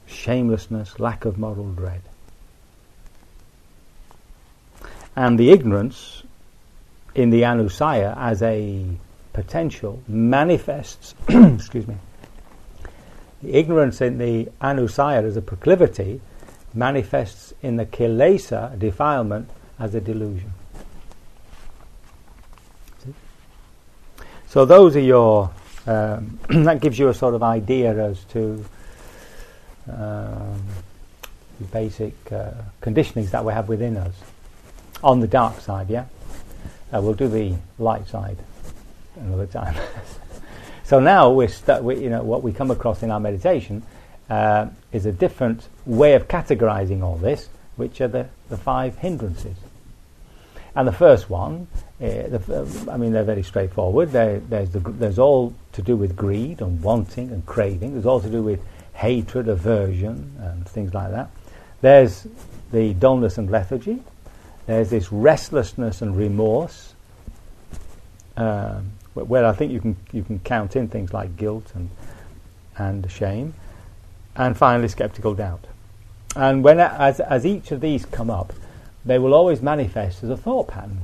[0.06, 2.02] shamelessness, lack of moral dread.
[5.16, 6.24] And the ignorance
[7.14, 8.86] in the anusaya as a
[9.34, 11.98] potential manifests, excuse me,
[13.42, 16.22] the ignorance in the anusaya as a proclivity
[16.74, 19.50] manifests in the kilesa, defilement,
[19.80, 20.54] as a delusion.
[23.04, 23.14] See?
[24.48, 25.52] So those are your,
[25.88, 28.66] um, that gives you a sort of idea as to
[29.92, 30.64] um,
[31.60, 34.14] the basic uh, conditionings that we have within us
[35.04, 36.06] on the dark side, yeah?
[36.94, 38.38] Uh, we'll do the light side
[39.18, 39.76] another time.
[40.84, 43.84] so now we're stu- we, you know what we come across in our meditation
[44.30, 49.58] uh, is a different way of categorizing all this, which are the, the five hindrances.
[50.76, 51.68] And the first one,
[52.00, 52.42] the,
[52.88, 54.12] uh, I mean, they're very straightforward.
[54.12, 57.94] They're, there's, the, there's all to do with greed and wanting and craving.
[57.94, 58.62] There's all to do with
[58.94, 61.30] hatred, aversion, and things like that.
[61.82, 62.28] There's
[62.72, 64.02] the dullness and lethargy.
[64.66, 66.94] There's this restlessness and remorse.
[68.36, 71.90] Um, where I think you can you can count in things like guilt and
[72.78, 73.54] and shame,
[74.36, 75.66] and finally skeptical doubt.
[76.36, 78.52] And when as as each of these come up,
[79.06, 81.00] they will always manifest as a thought pattern.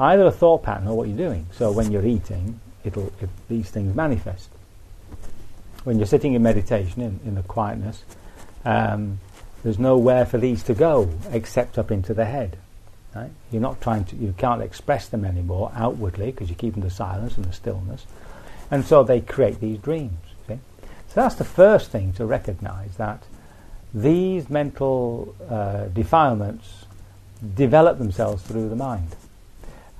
[0.00, 1.46] Either a thought pattern or what you're doing.
[1.52, 4.48] So when you're eating, it'll it, these things manifest.
[5.84, 8.02] When you're sitting in meditation in, in the quietness,
[8.64, 9.20] um,
[9.62, 12.56] there's nowhere for these to go except up into the head.
[13.14, 13.30] Right?
[13.52, 17.36] You're not trying to, you can't express them anymore outwardly because you're keeping the silence
[17.36, 18.06] and the stillness.
[18.70, 20.16] And so they create these dreams.
[20.48, 20.54] See?
[21.08, 23.24] So that's the first thing to recognize that
[23.92, 26.86] these mental uh, defilements
[27.54, 29.14] develop themselves through the mind.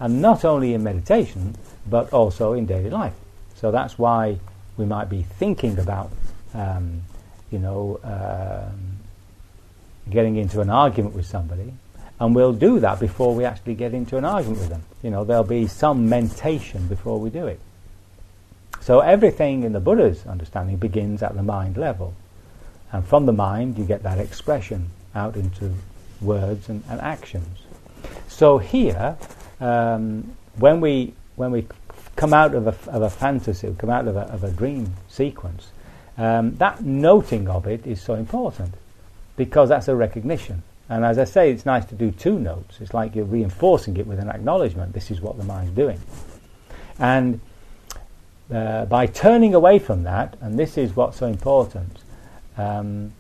[0.01, 1.55] And not only in meditation,
[1.89, 3.15] but also in daily life.
[3.55, 4.41] So that's why
[4.77, 6.11] we might be thinking about,
[6.55, 7.03] um,
[7.51, 8.97] you know, um,
[10.11, 11.73] getting into an argument with somebody,
[12.19, 14.83] and we'll do that before we actually get into an argument with them.
[15.03, 17.61] You know, there'll be some mentation before we do it.
[18.81, 22.15] So everything in the Buddha's understanding begins at the mind level.
[22.93, 25.75] And from the mind, you get that expression out into
[26.21, 27.59] words and, and actions.
[28.29, 29.17] So here,
[29.61, 31.67] um, when we when we
[32.17, 35.69] come out of a, of a fantasy, come out of a, of a dream sequence,
[36.19, 38.75] um, that noting of it is so important
[39.37, 40.63] because that's a recognition.
[40.91, 42.81] And as I say, it's nice to do two notes.
[42.81, 44.93] It's like you're reinforcing it with an acknowledgement.
[44.93, 46.01] This is what the mind's doing.
[46.99, 47.41] And
[48.53, 51.97] uh, by turning away from that, and this is what's so important,
[52.59, 53.13] um,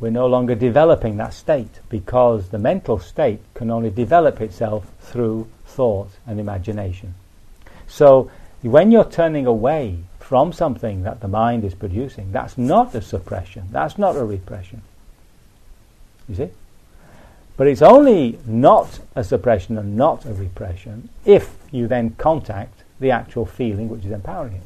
[0.00, 5.46] we're no longer developing that state because the mental state can only develop itself through
[5.66, 7.14] thought and imagination.
[7.86, 8.30] So
[8.62, 13.68] when you're turning away from something that the mind is producing, that's not a suppression,
[13.70, 14.82] that's not a repression.
[16.28, 16.48] You see?
[17.56, 23.10] But it's only not a suppression and not a repression if you then contact the
[23.10, 24.62] actual feeling which is empowering it.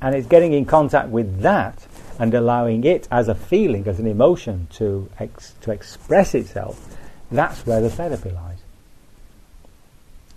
[0.00, 1.86] And it's getting in contact with that
[2.18, 6.96] and allowing it as a feeling, as an emotion to, ex- to express itself.
[7.30, 8.58] That's where the therapy lies.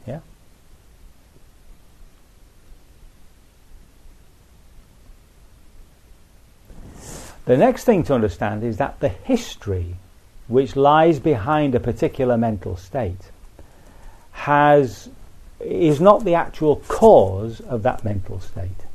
[0.05, 0.19] Yeah?
[7.45, 9.95] The next thing to understand is that the history
[10.47, 13.31] which lies behind a particular mental state
[14.31, 15.09] has
[15.59, 18.85] is not the actual cause of that mental state.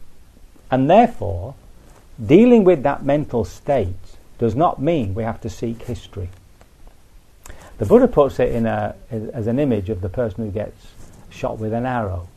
[0.70, 1.54] And therefore,
[2.24, 3.94] dealing with that mental state
[4.38, 6.28] does not mean we have to seek history.
[7.78, 10.92] The Buddha puts it in a, as an image of the person who gets
[11.28, 12.28] shot with an arrow.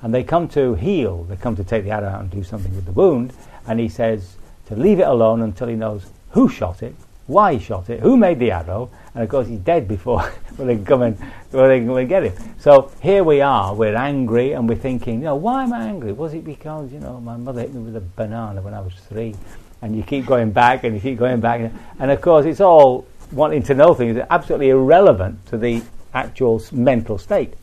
[0.00, 2.74] And they come to heal, they come to take the arrow out and do something
[2.74, 3.32] with the wound,
[3.66, 6.94] and he says to leave it alone until he knows who shot it
[7.26, 10.22] why he shot it, who made the arrow, and of course he's dead before
[10.56, 11.18] when they come and
[11.50, 12.54] when they and get him.
[12.58, 16.12] So here we are, we're angry and we're thinking, you know, why am I angry?
[16.12, 18.94] Was it because you know my mother hit me with a banana when I was
[19.08, 19.34] three?
[19.80, 23.06] And you keep going back and you keep going back, and of course it's all
[23.32, 25.82] wanting to know things that are absolutely irrelevant to the
[26.14, 27.54] actual mental state.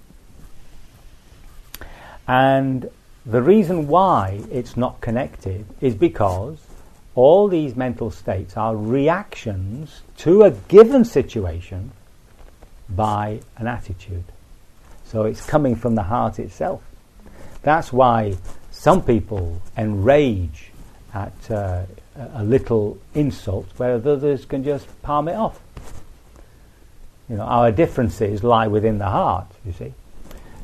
[2.28, 2.90] And
[3.26, 6.58] the reason why it's not connected is because
[7.20, 11.92] all these mental states are reactions to a given situation
[12.88, 14.24] by an attitude.
[15.04, 16.82] So it's coming from the heart itself.
[17.62, 18.38] That's why
[18.72, 20.72] some people enrage
[21.14, 21.84] at uh,
[22.36, 25.60] a little insult, whereas others can just palm it off.
[27.28, 29.94] You know, our differences lie within the heart, you see.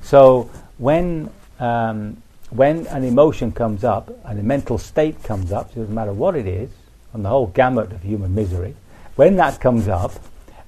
[0.02, 2.24] So when um,
[2.56, 6.14] when an emotion comes up and a mental state comes up, so it doesn't matter
[6.14, 6.70] what it is,
[7.14, 8.76] on the whole gamut of human misery,
[9.16, 10.12] when that comes up,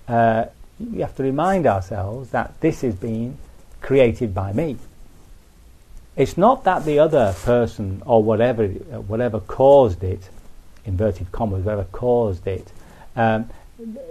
[0.08, 0.46] uh,
[0.80, 3.38] we have to remind ourselves that this is being
[3.82, 4.78] created by me.
[6.16, 10.30] It's not that the other person or whatever whatever caused it,
[10.86, 12.72] inverted commas, whatever caused it,
[13.16, 13.50] um,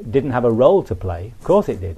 [0.09, 1.33] didn't have a role to play.
[1.39, 1.97] Of course it did.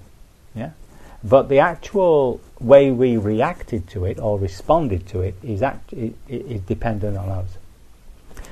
[1.24, 6.60] But the actual way we reacted to it or responded to it is, act- is
[6.62, 7.58] dependent on us.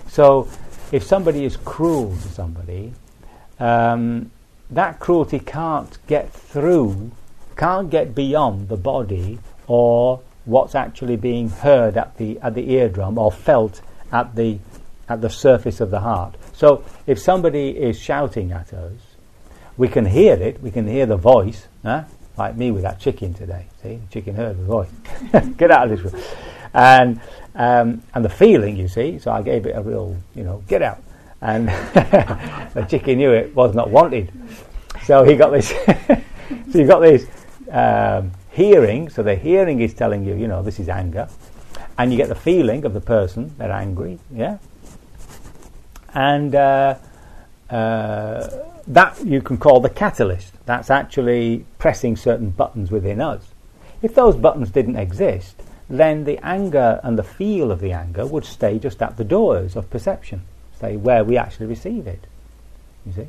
[0.09, 0.49] So
[0.93, 2.93] if somebody is cruel to somebody,
[3.59, 4.31] um,
[4.71, 7.13] that cruelty can't get through,
[7.57, 13.19] can't get beyond the body or what's actually being heard at the at the eardrum
[13.19, 13.81] or felt
[14.13, 14.59] at the
[15.09, 16.35] at the surface of the heart.
[16.53, 18.93] So if somebody is shouting at us,
[19.77, 22.05] we can hear it, we can hear the voice, huh?
[22.39, 23.67] Like me with that chicken today.
[23.83, 24.91] See, the chicken heard the voice.
[25.57, 26.23] Get out of this room.
[26.75, 27.21] And
[27.55, 29.19] um, and the feeling, you see.
[29.19, 31.03] So I gave it a real, you know, get out.
[31.41, 31.69] And
[32.75, 34.31] the chicken knew it was not wanted.
[35.05, 35.69] So he got this.
[36.71, 37.27] so you got this
[37.71, 39.09] um, hearing.
[39.09, 41.29] So the hearing is telling you, you know, this is anger,
[41.99, 44.19] and you get the feeling of the person they're angry.
[44.33, 44.59] Yeah.
[46.15, 46.97] And uh,
[47.71, 48.49] uh,
[48.87, 50.53] that you can call the catalyst.
[50.67, 53.49] That's actually pressing certain buttons within us.
[54.03, 58.45] If those buttons didn't exist, then the anger and the feel of the anger would
[58.45, 60.43] stay just at the doors of perception,
[60.79, 62.27] say where we actually receive it.
[63.05, 63.27] You see?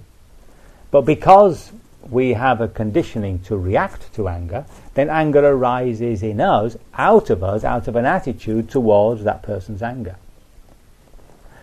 [0.92, 1.72] But because
[2.10, 7.44] we have a conditioning to react to anger, then anger arises in us, out of
[7.44, 10.16] us, out of an attitude towards that person's anger.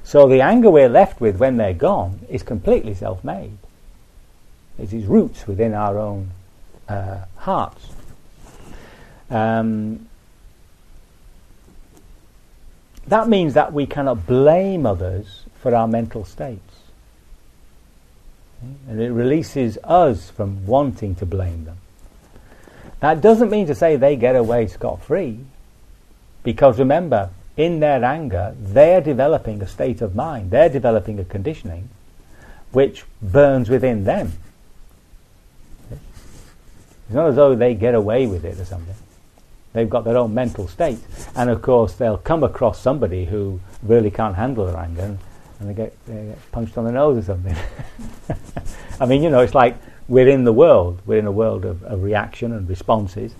[0.02, 3.56] So the anger we're left with when they're gone is completely self made.
[4.78, 6.30] It's its roots within our own
[6.88, 7.86] uh, hearts.
[9.30, 10.08] Um,
[13.06, 16.60] that means that we cannot blame others for our mental states.
[18.88, 21.76] And it releases us from wanting to blame them.
[23.00, 25.40] That doesn't mean to say they get away scot free,
[26.42, 31.90] because remember, in their anger, they're developing a state of mind, they're developing a conditioning
[32.72, 34.32] which burns within them.
[37.06, 38.94] It's not as though they get away with it or something.
[39.74, 41.00] They've got their own mental state.
[41.34, 45.18] And of course, they'll come across somebody who really can't handle their anger
[45.60, 47.56] and, they, get, they, get, punched on the nose or something.
[49.00, 49.76] I mean, you know, it's like
[50.08, 51.00] we're in the world.
[51.06, 53.34] We're in a world of, of reaction and responses.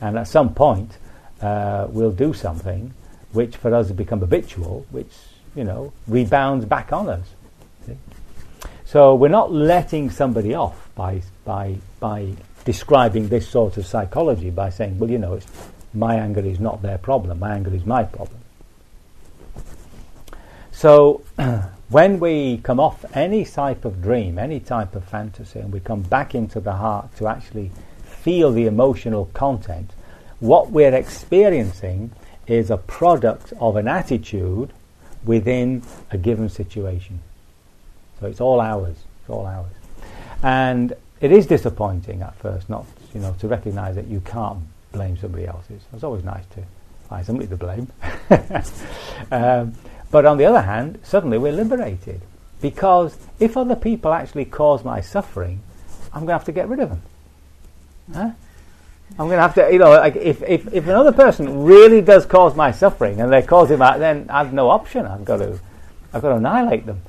[0.00, 0.98] And at some point,
[1.40, 2.92] uh, we'll do something
[3.32, 5.12] which for us has become habitual, which,
[5.54, 7.26] you know, rebounds back on us.
[7.86, 7.96] See?
[8.84, 14.70] So we're not letting somebody off by, by, by describing this sort of psychology by
[14.70, 15.40] saying, well, you know,
[15.94, 18.38] my anger is not their problem, my anger is my problem.
[20.70, 21.22] So,
[21.90, 26.02] when we come off any type of dream, any type of fantasy, and we come
[26.02, 27.70] back into the heart to actually
[28.04, 29.90] feel the emotional content,
[30.40, 32.10] what we're experiencing
[32.46, 34.72] is a product of an attitude
[35.24, 37.20] within a given situation.
[38.20, 38.96] So it's all ours.
[39.20, 39.70] It's all ours.
[40.42, 44.58] And it is disappointing at first, not you know, to recognise that you can't
[44.90, 45.80] blame somebody else's.
[45.92, 46.64] It's always nice to
[47.08, 47.90] find somebody to blame.
[49.30, 49.74] um,
[50.10, 52.20] but on the other hand, suddenly we're liberated
[52.60, 55.60] because if other people actually cause my suffering,
[56.12, 57.02] I'm going to have to get rid of them.
[58.12, 58.30] Huh?
[59.12, 62.26] I'm going to have to, you know, like if, if, if another person really does
[62.26, 65.06] cause my suffering and they cause it, then I've no option.
[65.06, 65.60] I've got to,
[66.12, 67.00] I've got to annihilate them.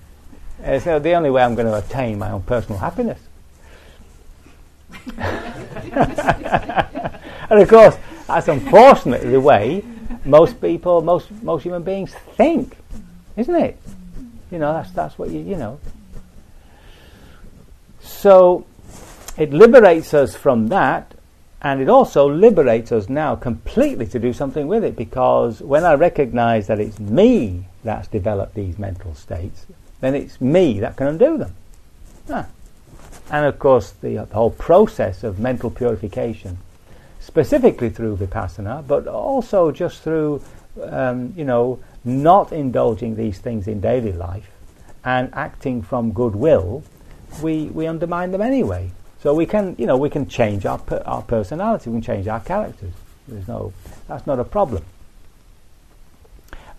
[0.62, 3.20] It's the only way I'm going to attain my own personal happiness.
[7.50, 7.98] and of course,
[8.28, 9.84] that's unfortunately the way
[10.26, 12.78] most people, most most human beings think,
[13.36, 13.78] isn't it?
[14.52, 15.80] You know, that's that's what you you know.
[18.00, 18.66] So
[19.38, 21.14] it liberates us from that,
[21.62, 25.94] and it also liberates us now completely to do something with it because when I
[25.94, 29.66] recognize that it's me that's developed these mental states,
[30.00, 31.56] then it's me that can undo them.
[32.30, 32.48] Ah.
[33.32, 36.58] And of course, the, the whole process of mental purification,
[37.20, 40.42] specifically through vipassana, but also just through,
[40.82, 44.50] um, you know, not indulging these things in daily life
[45.06, 46.84] and acting from goodwill,
[47.42, 48.92] we, we undermine them anyway.
[49.22, 52.28] So we can, you know, we can change our, per, our personality, we can change
[52.28, 52.94] our characters.
[53.28, 53.72] There's no,
[54.08, 54.84] that's not a problem.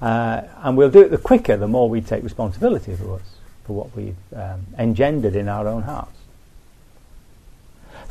[0.00, 3.72] Uh, and we'll do it the quicker, the more we take responsibility for us, for
[3.74, 6.13] what we've um, engendered in our own hearts.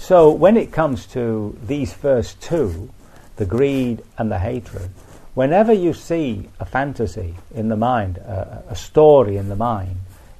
[0.03, 2.89] So when it comes to these first two,
[3.37, 4.89] the greed and the hatred,
[5.33, 9.95] whenever you see a fantasy in the mind, a, a story in the mind,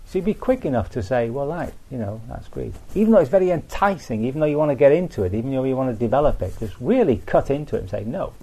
[0.06, 2.74] so be quick enough to say, well, that, you know, that's greed.
[2.94, 5.64] Even though it's very enticing, even though you want to get into it, even though
[5.64, 8.34] you want to develop it, just really cut into it and say no.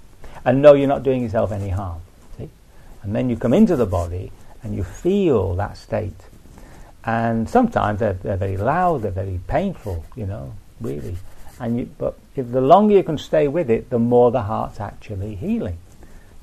[0.43, 2.01] And no, you're not doing yourself any harm.
[2.39, 2.49] See?
[3.03, 4.31] And then you come into the body
[4.63, 6.19] and you feel that state.
[7.05, 11.17] And sometimes they're, they're very loud, they're very painful, you know, really.
[11.59, 14.79] And you, but if the longer you can stay with it, the more the heart's
[14.79, 15.77] actually healing.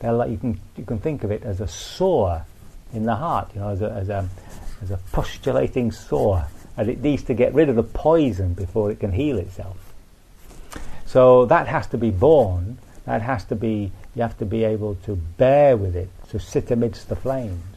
[0.00, 2.44] Like, you can you can think of it as a sore
[2.92, 4.28] in the heart, you know, as a, as a
[4.80, 9.00] as a pustulating sore, and it needs to get rid of the poison before it
[9.00, 9.76] can heal itself.
[11.04, 12.78] So that has to be born.
[13.06, 13.90] That has to be.
[14.14, 17.76] You have to be able to bear with it, to sit amidst the flames,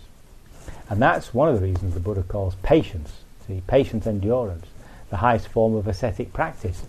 [0.90, 3.12] and that's one of the reasons the Buddha calls patience.
[3.48, 4.68] See, patience, endurance,
[5.12, 6.82] the highest form of ascetic practice.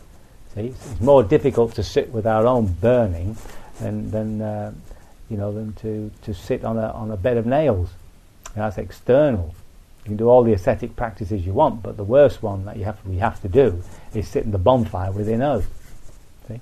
[0.55, 3.37] See, it's, more difficult to sit with our own burning
[3.81, 4.73] than, than uh,
[5.29, 7.91] you know, than to, to sit on a on a bed of nails.
[8.55, 9.55] that's external.
[10.05, 12.85] You can do all the ascetic practices you want, but the worst one that you
[12.85, 13.83] have to, we have to do
[14.15, 15.65] is sit in the bonfire within us.
[16.49, 16.61] See?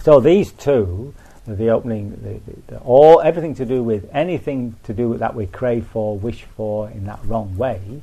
[0.00, 1.14] So these two,
[1.46, 5.34] the opening, the, the, the, all everything to do with anything to do with that
[5.34, 8.02] we crave for, wish for in that wrong way,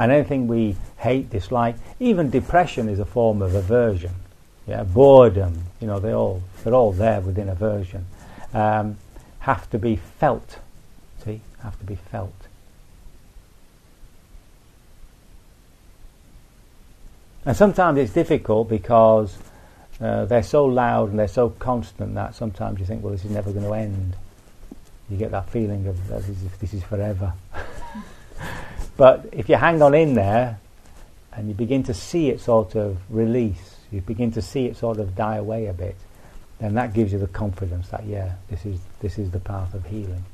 [0.00, 4.14] and anything we hate, dislike, even depression is a form of aversion.
[4.66, 8.06] Yeah, boredom, you know, they all they're all there within aversion.
[8.54, 8.96] Um,
[9.40, 10.58] have to be felt.
[11.22, 12.32] See, have to be felt.
[17.44, 19.36] And sometimes it's difficult because
[20.00, 23.30] uh, they're so loud and they're so constant that sometimes you think, well, this is
[23.30, 24.16] never going to end.
[25.10, 27.34] You get that feeling of this is, this is forever.
[28.96, 30.58] but if you hang on in there
[31.32, 34.98] and you begin to see it sort of release, you begin to see it sort
[34.98, 35.96] of die away a bit,
[36.58, 39.86] then that gives you the confidence that yeah, this is this is the path of
[39.86, 40.24] healing,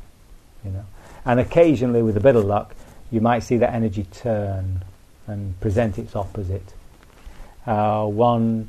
[0.65, 0.85] you know.
[1.25, 2.75] And occasionally, with a bit of luck,
[3.11, 4.85] you might see that energy turn
[5.27, 6.75] and present its opposite
[7.67, 8.69] uh, one,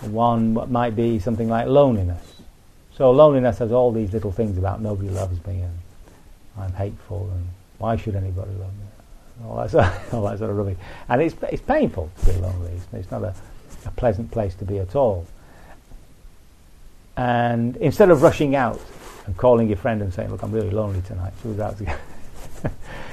[0.00, 2.22] one might be something like loneliness.
[2.96, 5.78] So loneliness has all these little things about nobody loves me and
[6.56, 7.48] I'm hateful and
[7.78, 9.46] why should anybody love me?
[9.46, 10.78] All that sort of, all that sort of rubbish.
[11.08, 12.72] And it's, it's painful to be lonely.
[12.72, 13.34] It's, it's not a,
[13.86, 15.26] a pleasant place to be at all.
[17.16, 18.80] And instead of rushing out
[19.26, 21.32] and calling your friend and saying, look, I'm really lonely tonight,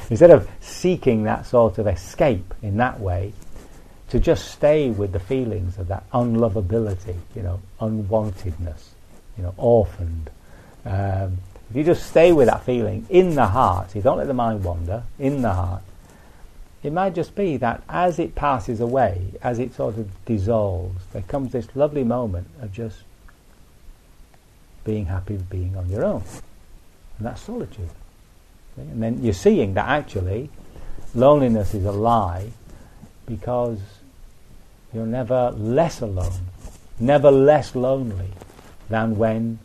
[0.10, 3.34] instead of seeking that sort of escape in that way,
[4.10, 8.90] to just stay with the feelings of that unlovability, you know, unwantedness,
[9.38, 10.30] you know, orphaned.
[10.86, 11.40] Um,
[11.70, 14.64] if you just stay with that feeling in the heart, you don't let the mind
[14.64, 15.82] wander, in the heart,
[16.84, 21.24] it might just be that as it passes away, as it sort of dissolves, there
[21.24, 23.00] comes this lovely moment of just
[24.84, 26.24] being happy with being on your own.
[27.18, 27.90] And that's solitude.
[28.78, 30.50] And then you're seeing that actually
[31.16, 32.52] loneliness is a lie
[33.26, 33.80] because
[34.94, 36.52] you're never less alone,
[37.00, 38.30] never less lonely
[38.90, 39.58] than when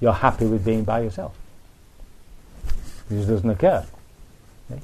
[0.00, 1.36] you're happy with being by yourself.
[3.08, 3.84] This doesn't occur.
[4.70, 4.82] Okay?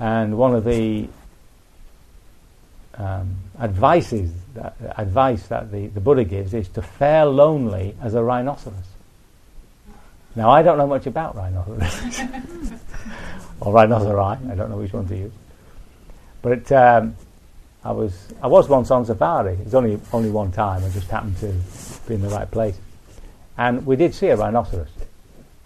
[0.00, 1.08] And one of the
[2.94, 8.22] um, advices that, advice that the, the Buddha gives is to fare lonely as a
[8.22, 8.74] rhinoceros.
[10.34, 11.80] Now, I don't know much about rhinoceros
[13.60, 14.50] or rhinoceri.
[14.50, 15.32] I don't know which one to use.
[16.42, 17.16] But um,
[17.84, 19.54] I was I was once on safari.
[19.54, 20.84] It was only only one time.
[20.84, 21.52] I just happened to
[22.06, 22.78] be in the right place,
[23.58, 24.88] and we did see a rhinoceros.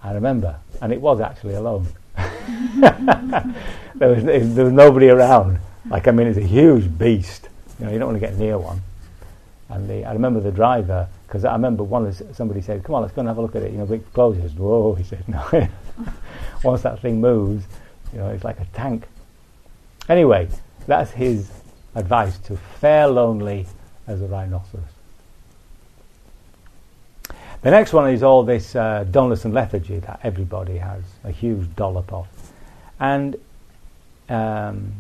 [0.02, 1.86] I remember, and it was actually alone.
[2.16, 5.58] there was there was nobody around.
[5.88, 7.48] Like I mean, it's a huge beast.
[7.78, 8.80] You know, you don't want to get near one.
[9.68, 13.14] And the, I remember the driver because I remember one somebody said, "Come on, let's
[13.14, 14.52] go and have a look at it." You know, big closes.
[14.52, 15.28] Whoa, he said.
[15.28, 15.42] No.
[16.64, 17.64] Once that thing moves,
[18.12, 19.06] you know, it's like a tank.
[20.08, 20.48] Anyway,
[20.86, 21.50] that's his
[21.94, 23.66] advice to fare lonely
[24.06, 24.91] as a rhinoceros.
[27.62, 31.74] The next one is all this uh, dullness and lethargy that everybody has a huge
[31.76, 32.26] dollop of.
[32.98, 33.36] And
[34.28, 34.94] um,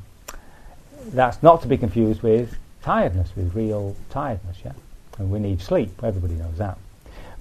[1.06, 4.72] that's not to be confused with tiredness, with real tiredness, yeah?
[5.18, 6.78] And we need sleep, everybody knows that.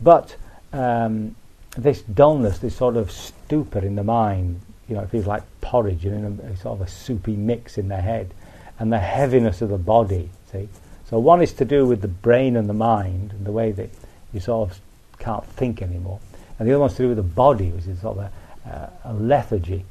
[0.02, 0.36] But
[0.74, 1.36] um,
[1.78, 4.60] this dullness, this sort of stupor in the mind,
[4.90, 8.02] you know, it feels like porridge and a sort of a soupy mix in the
[8.02, 8.34] head,
[8.80, 10.68] and the heaviness of the body, see?
[11.08, 13.92] So one is to do with the brain and the mind, and the way that
[14.34, 14.80] you sort of
[15.22, 16.20] can't think anymore.
[16.60, 18.32] And the other one's to do with the body, which is sort of
[18.66, 19.86] a, uh, a lethargy.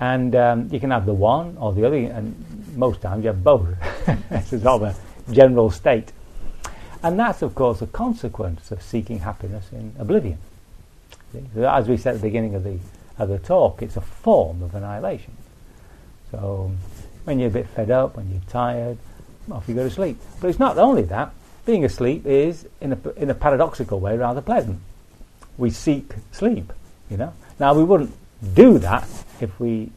[0.00, 2.34] And um, you can have the one or the other, and
[2.76, 3.68] most times you have both.
[4.30, 4.94] it's sort of a
[5.32, 6.12] general state.
[7.02, 10.38] And that's, of course, a consequence of seeking happiness in oblivion.
[11.56, 12.78] As we said at the beginning of the,
[13.18, 15.36] of the talk, it's a form of annihilation.
[16.30, 16.72] So
[17.24, 18.98] when you're a bit fed up, when you're tired,
[19.50, 20.18] off you go to sleep.
[20.40, 21.32] But it's not only that.
[21.68, 24.80] Being asleep is, in a, in a paradoxical way, rather pleasant.
[25.58, 26.72] We seek sleep,
[27.10, 27.34] you know.
[27.60, 28.10] Now, we wouldn't
[28.54, 29.06] do that
[29.38, 29.90] if we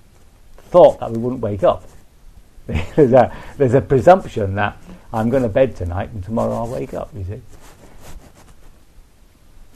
[0.58, 1.86] thought that we wouldn't wake up.
[2.68, 4.78] there's, a, there's a presumption that
[5.14, 7.42] I'm going to bed tonight and tomorrow I'll wake up, you see.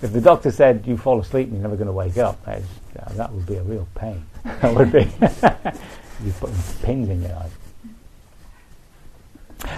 [0.01, 3.31] If the doctor said you fall asleep and you're never going to wake up, that
[3.31, 4.21] would be a real pain.
[4.43, 5.09] that would be.
[6.25, 7.51] you're putting pins in your eyes.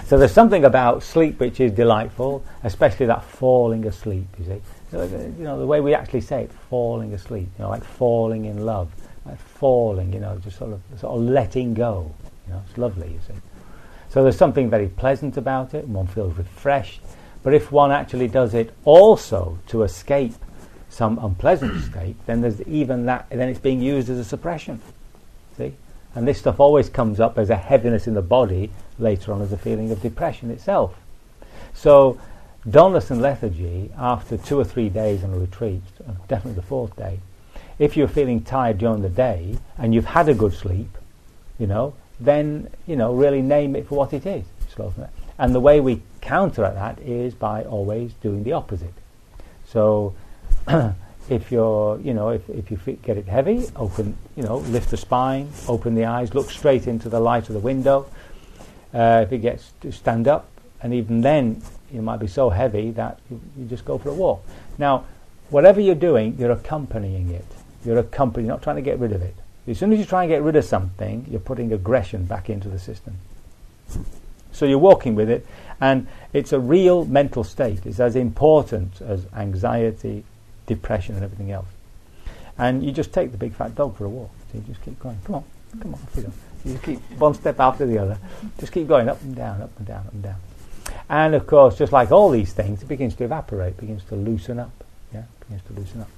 [0.04, 4.96] So there's something about sleep which is delightful, especially that falling asleep, you see.
[4.96, 8.46] Uh, you know, the way we actually say it, falling asleep, you know, like falling
[8.46, 8.90] in love,
[9.26, 12.10] like falling, you know, just sort of, sort of letting go.
[12.46, 13.38] You know, it's lovely, you see.
[14.08, 17.02] So there's something very pleasant about it, one feels refreshed.
[17.42, 20.34] But if one actually does it also to escape
[20.88, 24.80] some unpleasant state, then there's even that, then it's being used as a suppression.
[25.56, 25.74] See?
[26.18, 29.52] And this stuff always comes up as a heaviness in the body, later on as
[29.52, 30.98] a feeling of depression itself.
[31.72, 32.20] So,
[32.68, 35.80] dullness and lethargy, after two or three days on a retreat,
[36.26, 37.20] definitely the fourth day,
[37.78, 40.98] if you're feeling tired during the day and you've had a good sleep,
[41.56, 44.44] you know, then, you know, really name it for what it is.
[45.38, 48.94] And the way we counteract that is by always doing the opposite.
[49.68, 50.16] So,
[51.28, 54.96] if you're, you know, if, if you get it heavy, open, you know, lift the
[54.96, 58.06] spine, open the eyes, look straight into the light of the window.
[58.94, 60.48] Uh, if it gets to stand up,
[60.80, 61.62] and even then,
[61.92, 64.44] it might be so heavy that you, you, just go for a walk.
[64.78, 65.04] Now,
[65.50, 67.44] whatever you're doing, you're accompanying it.
[67.84, 69.34] You're accompanying, you're not trying to get rid of it.
[69.66, 72.68] As soon as you try and get rid of something, you're putting aggression back into
[72.68, 73.16] the system.
[74.52, 75.46] So you're walking with it,
[75.80, 77.84] and it's a real mental state.
[77.84, 80.24] It's as important as anxiety,
[80.68, 81.66] depression, and everything else.
[82.56, 84.30] And you just take the big fat dog for a walk.
[84.52, 85.18] So you just keep going.
[85.24, 85.44] Come on,
[85.80, 86.32] come on, you,
[86.64, 88.18] you keep one step after the other.
[88.58, 90.36] Just keep going up and down, up and down, up and down.
[91.08, 94.58] And of course, just like all these things, it begins to evaporate, begins to loosen
[94.58, 94.72] up.
[95.12, 96.08] Yeah, begins to loosen up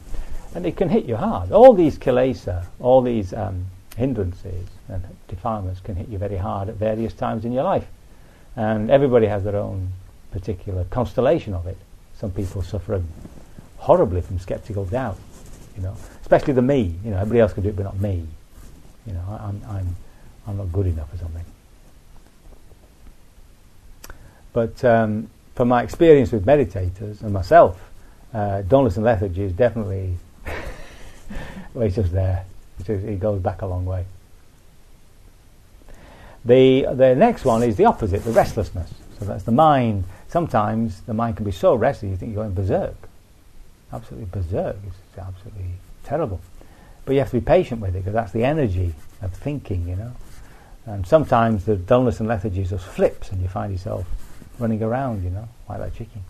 [0.55, 1.53] and it can hit you hard.
[1.53, 6.75] All these kilesa, all these um, hindrances and defilements can hit you very hard at
[6.75, 7.87] various times in your life.
[8.57, 9.93] And everybody has their own
[10.33, 11.79] particular constellation of it.
[12.17, 13.03] Some people suffer
[13.81, 15.19] horribly from skeptical doubt,
[15.75, 16.95] you know, especially the me.
[17.03, 18.27] You know, everybody else can do it, but not me.
[19.07, 19.97] You know, I, I'm, I'm,
[20.47, 21.45] I'm not good enough or something.
[24.53, 27.91] But um, from my experience with meditators and myself,
[28.35, 30.17] uh, and lethargy is definitely
[31.75, 32.45] well, he's just there.
[32.87, 34.05] he goes back a long way.
[36.45, 38.93] The, the next one is the opposite, the restlessness.
[39.19, 40.05] So that's the mind.
[40.29, 43.10] Sometimes the mind can be so restless you think you're going berserk.
[43.93, 44.77] Absolutely berserk.
[44.87, 45.73] It's absolutely
[46.05, 46.41] terrible.
[47.05, 49.97] But you have to be patient with it because that's the energy of thinking, you
[49.97, 50.13] know.
[50.87, 54.07] And sometimes the dullness and lethargy just flips and you find yourself
[54.59, 56.23] running around, you know, like that chicken.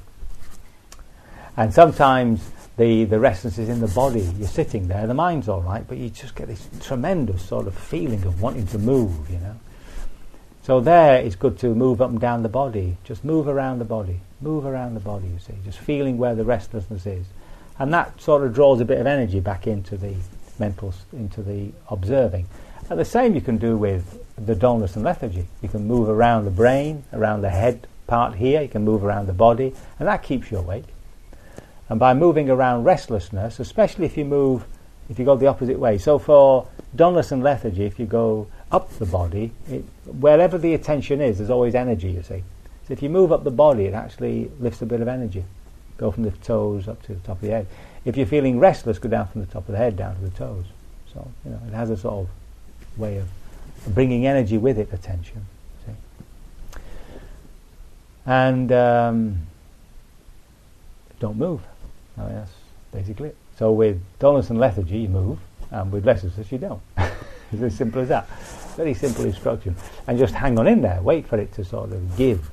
[1.57, 4.21] And sometimes the, the restlessness is in the body.
[4.39, 7.75] You're sitting there, the mind's all right, but you just get this tremendous sort of
[7.75, 9.57] feeling of wanting to move, you know.
[10.63, 12.97] So there it's good to move up and down the body.
[13.05, 14.21] Just move around the body.
[14.41, 15.55] Move around the body, you see.
[15.65, 17.27] Just feeling where the restlessness is.
[17.81, 20.15] And that sort of draws a bit of energy back into the
[20.59, 22.47] mental, into the observing.
[22.91, 25.49] And the same you can do with the dullness and lethargy.
[25.63, 29.29] You can move around the brain, around the head part here, you can move around
[29.29, 30.85] the body, and that keeps you awake.
[31.89, 34.65] And by moving around restlessness, especially if you move,
[35.09, 35.97] if you go the opposite way.
[35.97, 41.23] So for dullness and lethargy, if you go up the body, it, wherever the attention
[41.23, 42.45] is, there's always energy, you see.
[42.87, 45.45] So if you move up the body, it actually lifts a bit of energy.
[46.01, 47.67] Go from the toes up to the top of the head.
[48.07, 50.31] If you're feeling restless, go down from the top of the head down to the
[50.31, 50.65] toes.
[51.13, 53.29] So, you know, it has a sort of way of
[53.95, 55.45] bringing energy with it, attention.
[55.85, 56.81] See?
[58.25, 59.41] And um,
[61.19, 61.61] don't move.
[62.17, 62.53] I mean, that's
[62.93, 63.37] basically it.
[63.59, 65.39] So with dullness and lethargy, you move,
[65.71, 66.81] and with restlessness, you don't.
[66.97, 68.27] it's as simple as that.
[68.75, 69.77] Very simple instruction.
[70.07, 72.51] And just hang on in there, wait for it to sort of give.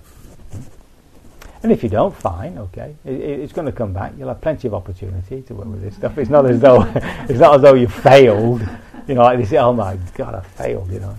[1.63, 2.95] And if you don't, fine, okay.
[3.03, 4.13] It, it's going to come back.
[4.17, 6.17] You'll have plenty of opportunity to work with this stuff.
[6.17, 8.67] It's not as though it's not as though you failed.
[9.07, 9.53] You know, like this.
[9.53, 10.91] Oh my God, I failed.
[10.91, 11.17] You know.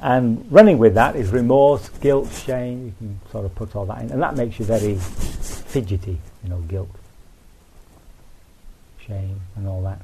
[0.00, 2.86] And running with that is remorse, guilt, shame.
[2.86, 6.18] You can sort of put all that in, and that makes you very fidgety.
[6.42, 6.90] You know, guilt,
[8.98, 10.00] shame, and all that.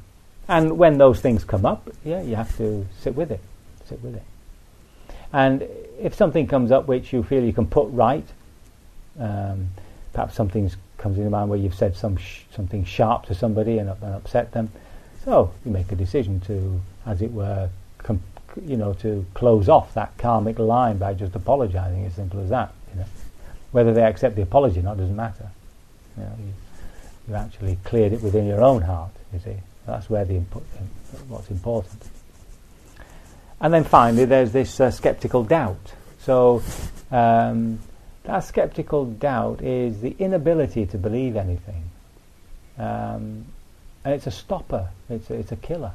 [0.49, 3.41] And when those things come up, yeah, you have to sit with it.
[3.85, 4.25] Sit with it.
[5.33, 5.69] And
[6.01, 8.27] if something comes up which you feel you can put right,
[9.19, 9.69] um,
[10.13, 13.79] perhaps something comes in your mind where you've said some sh- something sharp to somebody
[13.79, 14.71] and, and, upset them,
[15.25, 18.23] so you make a decision to, as it were, com-
[18.65, 22.07] you know, to close off that karmic line by just apologising.
[22.07, 22.73] As simple as that.
[22.93, 23.07] You know,
[23.73, 25.51] whether they accept the apology or not doesn't matter.
[26.17, 26.53] You know, you,
[27.29, 29.13] you actually cleared it within your own heart.
[29.33, 30.63] You see, that's where the impo-
[31.29, 32.03] what's important.
[33.61, 35.93] And then finally, there's this uh, skeptical doubt.
[36.21, 36.63] So,
[37.11, 37.81] um,
[38.25, 41.85] that skeptical doubt is the inability to believe anything.
[42.79, 43.47] Um,
[44.05, 45.93] and it's a stopper, it's a, it's a killer.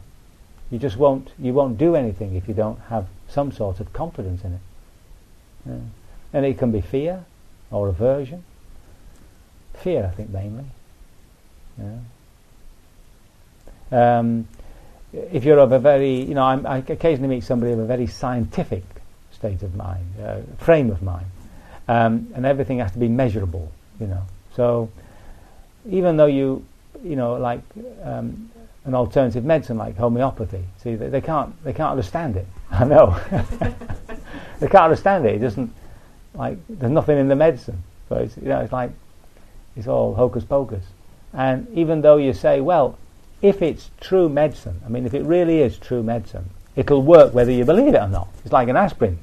[0.70, 4.44] You just won't, you won't do anything if you don't have some sort of confidence
[4.44, 4.60] in it.
[5.66, 5.78] Yeah.
[6.34, 7.26] And it can be fear
[7.72, 8.44] or aversion.
[9.76, 10.66] Fear, I think, mainly.
[13.92, 14.20] Yeah.
[14.20, 14.48] Um,
[15.32, 18.08] if you're of a very, you know, I'm, i occasionally meet somebody of a very
[18.08, 18.84] scientific
[19.32, 21.26] state of mind, uh, frame of mind,
[21.88, 24.22] um, and everything has to be measurable, you know.
[24.56, 24.90] So
[25.90, 26.66] even though you,
[27.04, 27.62] you know, like
[28.04, 28.50] um,
[28.86, 32.48] an alternative medicine like homeopathy, see, they, they, can't, they can't understand it.
[32.72, 33.20] I know,
[34.60, 35.36] they can't understand it.
[35.36, 35.74] It doesn't,
[36.34, 37.82] like, there's nothing in the medicine.
[38.10, 38.92] So it's, you know, it's like,
[39.76, 40.84] it's all hocus pocus.
[41.34, 42.98] And even though you say, well,
[43.42, 47.52] if it's true medicine, I mean, if it really is true medicine, it'll work whether
[47.52, 48.28] you believe it or not.
[48.44, 49.20] It's like an aspirin.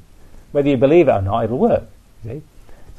[0.52, 1.84] Whether you believe it or not, it'll work.
[2.24, 2.42] See?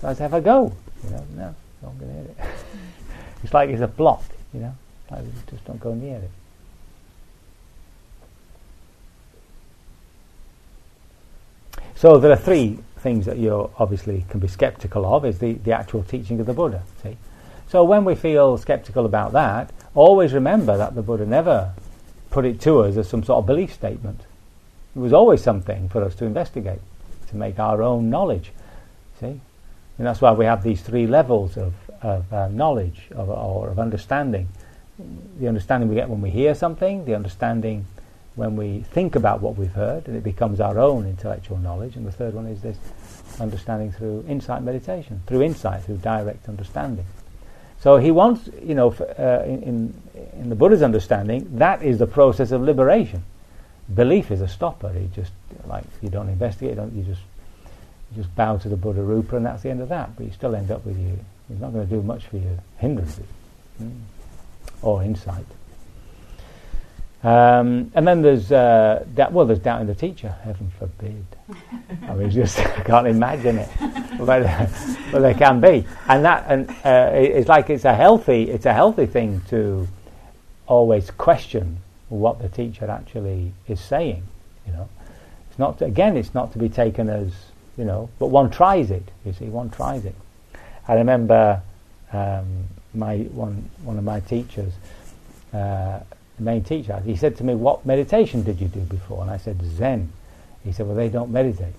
[0.01, 0.73] So say, have a go.
[1.03, 2.37] You know, no, don't go near it.
[3.43, 4.75] it's like it's a block, you know.
[5.11, 6.31] Like just don't go near it.
[11.95, 15.71] So there are three things that you obviously can be skeptical of is the, the
[15.71, 16.83] actual teaching of the Buddha.
[17.01, 17.17] See?
[17.73, 21.73] So when we feel skeptical about that, always remember that the Buddha never
[22.29, 24.21] put it to us as some sort of belief statement.
[24.95, 26.81] It was always something for us to investigate,
[27.29, 28.51] to make our own knowledge.
[29.19, 29.41] See?
[29.97, 33.79] And that's why we have these three levels of, of uh, knowledge of, or of
[33.79, 34.49] understanding.
[35.39, 37.87] The understanding we get when we hear something, the understanding
[38.35, 41.95] when we think about what we've heard, and it becomes our own intellectual knowledge.
[41.95, 42.77] And the third one is this
[43.39, 47.07] understanding through insight meditation, through insight, through direct understanding.
[47.83, 49.93] So he wants, you know, uh, in,
[50.39, 53.25] in the Buddha's understanding, that is the process of liberation.
[53.93, 54.89] Belief is a stopper.
[54.93, 55.33] You just
[55.67, 57.19] like you don't investigate, don't, you just
[58.09, 60.15] you just bow to the Buddha Rupa, and that's the end of that.
[60.15, 61.19] But you still end up with you.
[61.49, 63.27] He's not going to do much for your hindrances
[63.81, 63.99] mm.
[64.81, 65.45] or insight.
[67.23, 69.31] Um, and then there's uh, that.
[69.31, 70.35] Well, there's doubt in the teacher.
[70.43, 71.25] Heaven forbid.
[72.09, 73.69] I mean, just I can't imagine it,
[74.19, 74.67] but, uh,
[75.09, 78.49] but there can be, and that and uh, it's like it's a healthy.
[78.49, 79.87] It's a healthy thing to
[80.67, 81.77] always question
[82.09, 84.23] what the teacher actually is saying.
[84.67, 84.89] You know,
[85.49, 86.17] it's not to, again.
[86.17, 87.31] It's not to be taken as
[87.77, 89.03] you know, but one tries it.
[89.25, 90.15] You see, one tries it.
[90.89, 91.61] I remember
[92.11, 94.73] um, my one one of my teachers.
[95.53, 96.01] Uh,
[96.37, 99.21] the main teacher, he said to me, What meditation did you do before?
[99.21, 100.11] And I said, Zen.
[100.63, 101.75] He said, Well, they don't meditate.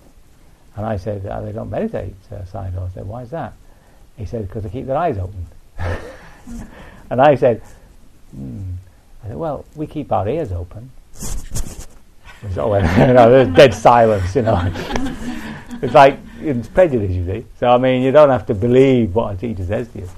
[0.77, 2.91] And I said, oh, They don't meditate, uh, Sayadaw.
[2.91, 3.55] I said, Why is that?
[4.17, 5.47] He said, Because they keep their eyes open.
[7.11, 7.63] and I said,
[8.31, 8.63] hmm.
[9.25, 10.91] I said, Well, we keep our ears open.
[11.15, 14.61] So, you know, there's dead silence, you know.
[15.83, 17.47] it's like it's prejudice, you see.
[17.59, 20.09] So, I mean, you don't have to believe what a teacher says to you.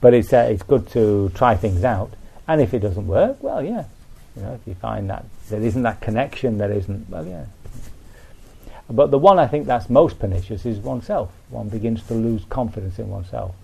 [0.00, 2.14] But it's, uh, it's good to try things out
[2.48, 3.84] and if it doesn't work, well, yeah.
[4.36, 7.44] You know, if you find that there isn't that connection, there isn't, well, yeah.
[8.88, 11.30] But the one I think that's most pernicious is oneself.
[11.48, 13.54] One begins to lose confidence in oneself.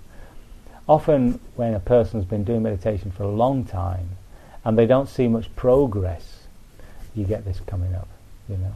[0.89, 4.11] Often, when a person's been doing meditation for a long time
[4.65, 6.47] and they don't see much progress,
[7.15, 8.09] you get this coming up,
[8.49, 8.75] you know.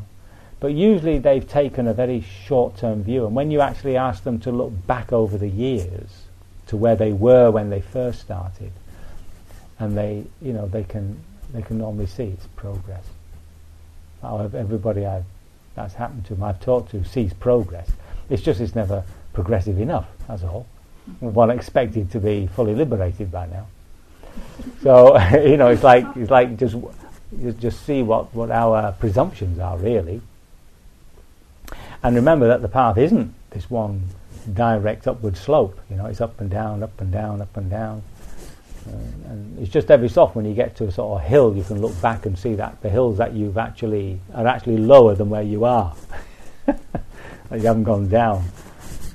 [0.59, 4.51] But usually they've taken a very short-term view, and when you actually ask them to
[4.51, 6.25] look back over the years
[6.67, 8.73] to where they were when they first started,
[9.81, 11.19] and they, you know, they can
[11.53, 13.05] they can normally see its progress.
[14.23, 15.25] However, everybody I've,
[15.75, 17.91] that's happened to, I've talked to, sees progress.
[18.29, 19.03] It's just it's never
[19.33, 20.07] progressive enough.
[20.29, 20.67] That's all.
[21.19, 23.67] One expected to be fully liberated by now.
[24.83, 26.77] So you know, it's like it's like just
[27.59, 30.21] just see what, what our presumptions are really.
[32.03, 34.03] And remember that the path isn't this one
[34.53, 35.79] direct upward slope.
[35.91, 38.03] You know, it's up and down, up and down, up and down.
[38.89, 41.55] Uh, and it's just every so often when you get to a sort of hill,
[41.57, 45.15] you can look back and see that the hills that you've actually are actually lower
[45.15, 45.95] than where you are.
[46.67, 46.77] you
[47.51, 48.45] haven't gone down.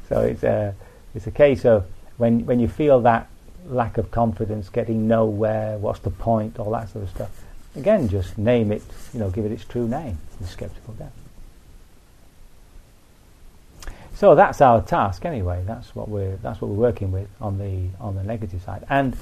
[0.10, 0.76] So it's a
[1.14, 1.86] it's a case of
[2.18, 3.28] when when you feel that
[3.68, 7.32] lack of confidence, getting nowhere, what's the point, all that sort of stuff.
[7.76, 11.12] Again, just name it, you know, give it its true name, the skeptical doubt.
[14.16, 15.64] So that's our task anyway.
[15.66, 18.86] That's what we're that's what we're working with on the on the negative side.
[18.90, 19.16] And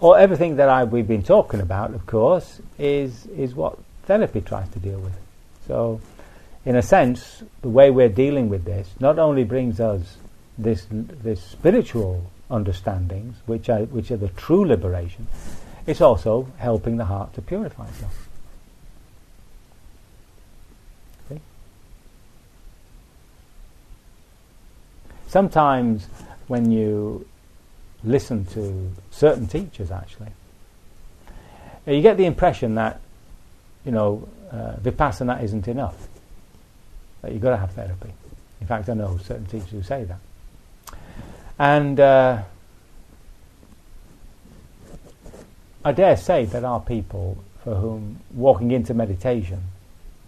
[0.00, 4.68] or everything that I, we've been talking about, of course, is is what therapy tries
[4.70, 5.16] to deal with.
[5.66, 6.00] So,
[6.64, 10.16] in a sense, the way we're dealing with this not only brings us
[10.56, 15.26] this this spiritual understandings, which are which are the true liberation,
[15.86, 18.28] it's also helping the heart to purify itself.
[25.28, 26.06] sometimes
[26.48, 27.26] when you
[28.04, 30.30] listen to certain teachers, actually,
[31.86, 33.00] you get the impression that,
[33.84, 36.08] you know, uh, vipassana isn't enough.
[37.22, 38.12] That you've got to have therapy.
[38.60, 40.18] In fact, I know certain teachers who say that.
[41.58, 42.42] And uh,
[45.84, 49.62] I dare say there are people for whom walking into meditation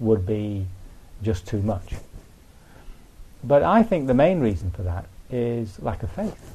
[0.00, 0.66] would be
[1.22, 1.94] just too much.
[3.44, 6.54] But I think the main reason for that is lack of faith.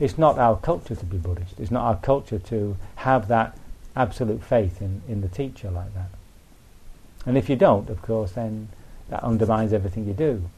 [0.00, 1.58] It's not our culture to be Buddhist.
[1.58, 3.58] It's not our culture to have that
[3.96, 6.10] absolute faith in, in the teacher like that.
[7.26, 8.68] And if you don't, of course, then
[9.08, 10.48] that undermines everything you do.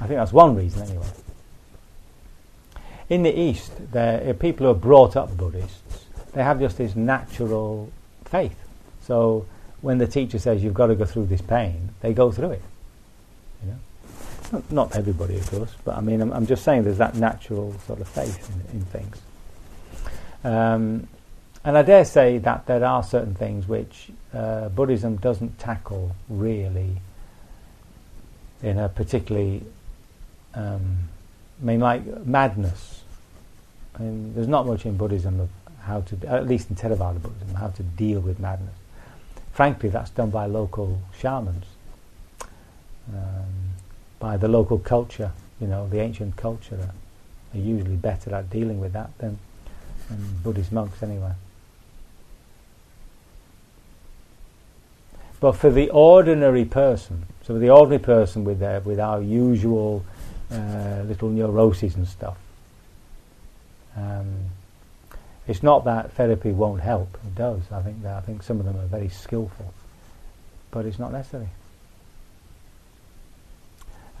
[0.00, 1.06] I think that's one reason anyway.
[3.08, 6.06] In the East, there are people who are brought up Buddhists.
[6.32, 7.92] They have just this natural
[8.24, 8.56] faith.
[9.02, 9.46] So
[9.82, 12.62] when the teacher says you've got to go through this pain, they go through it.
[13.62, 13.78] You know?
[14.70, 18.00] Not everybody, of course, but I mean, I'm, I'm, just saying there's that natural sort
[18.00, 19.20] of faith in, in things.
[20.44, 21.08] Um,
[21.64, 26.98] and I dare say that there are certain things which uh, Buddhism doesn't tackle really
[28.62, 29.62] in a particularly,
[30.54, 30.98] um,
[31.62, 33.02] I mean, like madness.
[33.94, 35.48] I mean, there's not much in Buddhism of
[35.82, 38.74] how to, at least in Theravada Buddhism, how to deal with madness.
[39.52, 41.64] Frankly, that's done by local shamans.
[43.12, 43.63] Um,
[44.24, 48.80] by the local culture, you know, the ancient culture are, are usually better at dealing
[48.80, 49.38] with that than,
[50.08, 51.32] than Buddhist monks anyway.
[55.40, 60.02] But for the ordinary person, so the ordinary person with their, with our usual
[60.50, 62.38] uh, little neuroses and stuff,
[63.94, 64.36] um,
[65.46, 67.18] it's not that therapy won't help.
[67.26, 67.60] It does.
[67.70, 69.74] I think that I think some of them are very skillful,
[70.70, 71.50] but it's not necessary.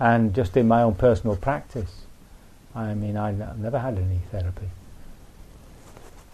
[0.04, 2.02] And just in my own personal practice,
[2.74, 4.68] I mean, I n- never had any therapy.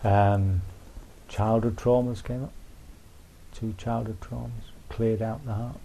[0.03, 0.63] Um,
[1.29, 2.53] childhood traumas came up,
[3.55, 5.77] two childhood traumas, cleared out the heart.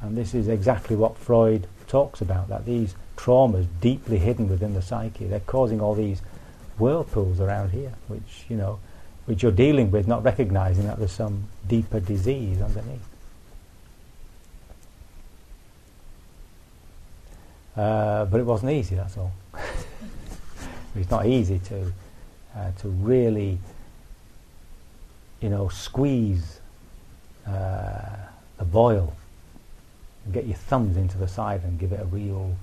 [0.00, 4.82] And this is exactly what Freud talks about, that these traumas deeply hidden within the
[4.82, 6.22] psyche, they're causing all these
[6.78, 8.78] whirlpools around here, which, you know,
[9.26, 13.09] which you're dealing with, not recognizing that there's some deeper disease underneath.
[17.76, 19.32] Uh, but it wasn't easy, that's all.
[20.96, 21.92] it's not easy to,
[22.56, 23.58] uh, to really,
[25.40, 26.60] you know, squeeze
[27.46, 28.16] uh,
[28.58, 29.14] the boil
[30.24, 32.54] and get your thumbs into the side and give it a real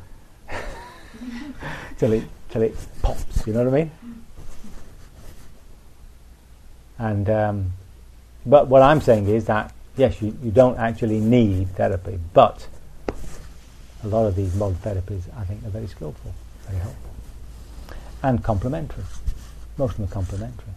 [1.97, 3.45] till it till it pops.
[3.47, 3.91] You know what I mean?
[6.99, 7.73] And um,
[8.45, 12.67] but what I'm saying is that yes, you, you don't actually need therapy, but
[14.03, 16.33] a lot of these modern therapies, I think, are very skillful,
[16.67, 17.11] very helpful,
[18.23, 19.03] and complementary.
[19.77, 20.73] Most of them are complementary.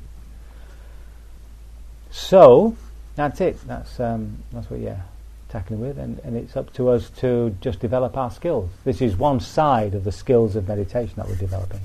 [2.11, 2.77] So
[3.15, 3.59] that's it.
[3.67, 5.03] That's um, that's what you're
[5.49, 8.71] tackling with, and, and it's up to us to just develop our skills.
[8.85, 11.81] This is one side of the skills of meditation that we're developing.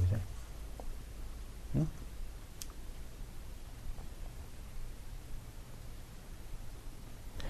[1.73, 1.83] Hmm?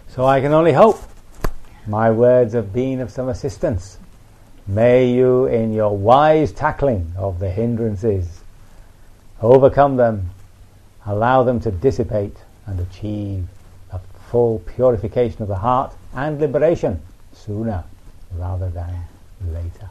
[0.08, 1.00] So I can only hope
[1.88, 3.98] my words have been of some assistance.
[4.68, 8.42] May you, in your wise tackling of the hindrances,
[9.42, 10.32] overcome them,
[11.06, 13.48] allow them to dissipate, and achieve
[13.92, 14.00] a
[14.32, 17.00] full purification of the heart and liberation
[17.32, 17.84] sooner
[18.36, 19.06] rather than
[19.54, 19.90] later.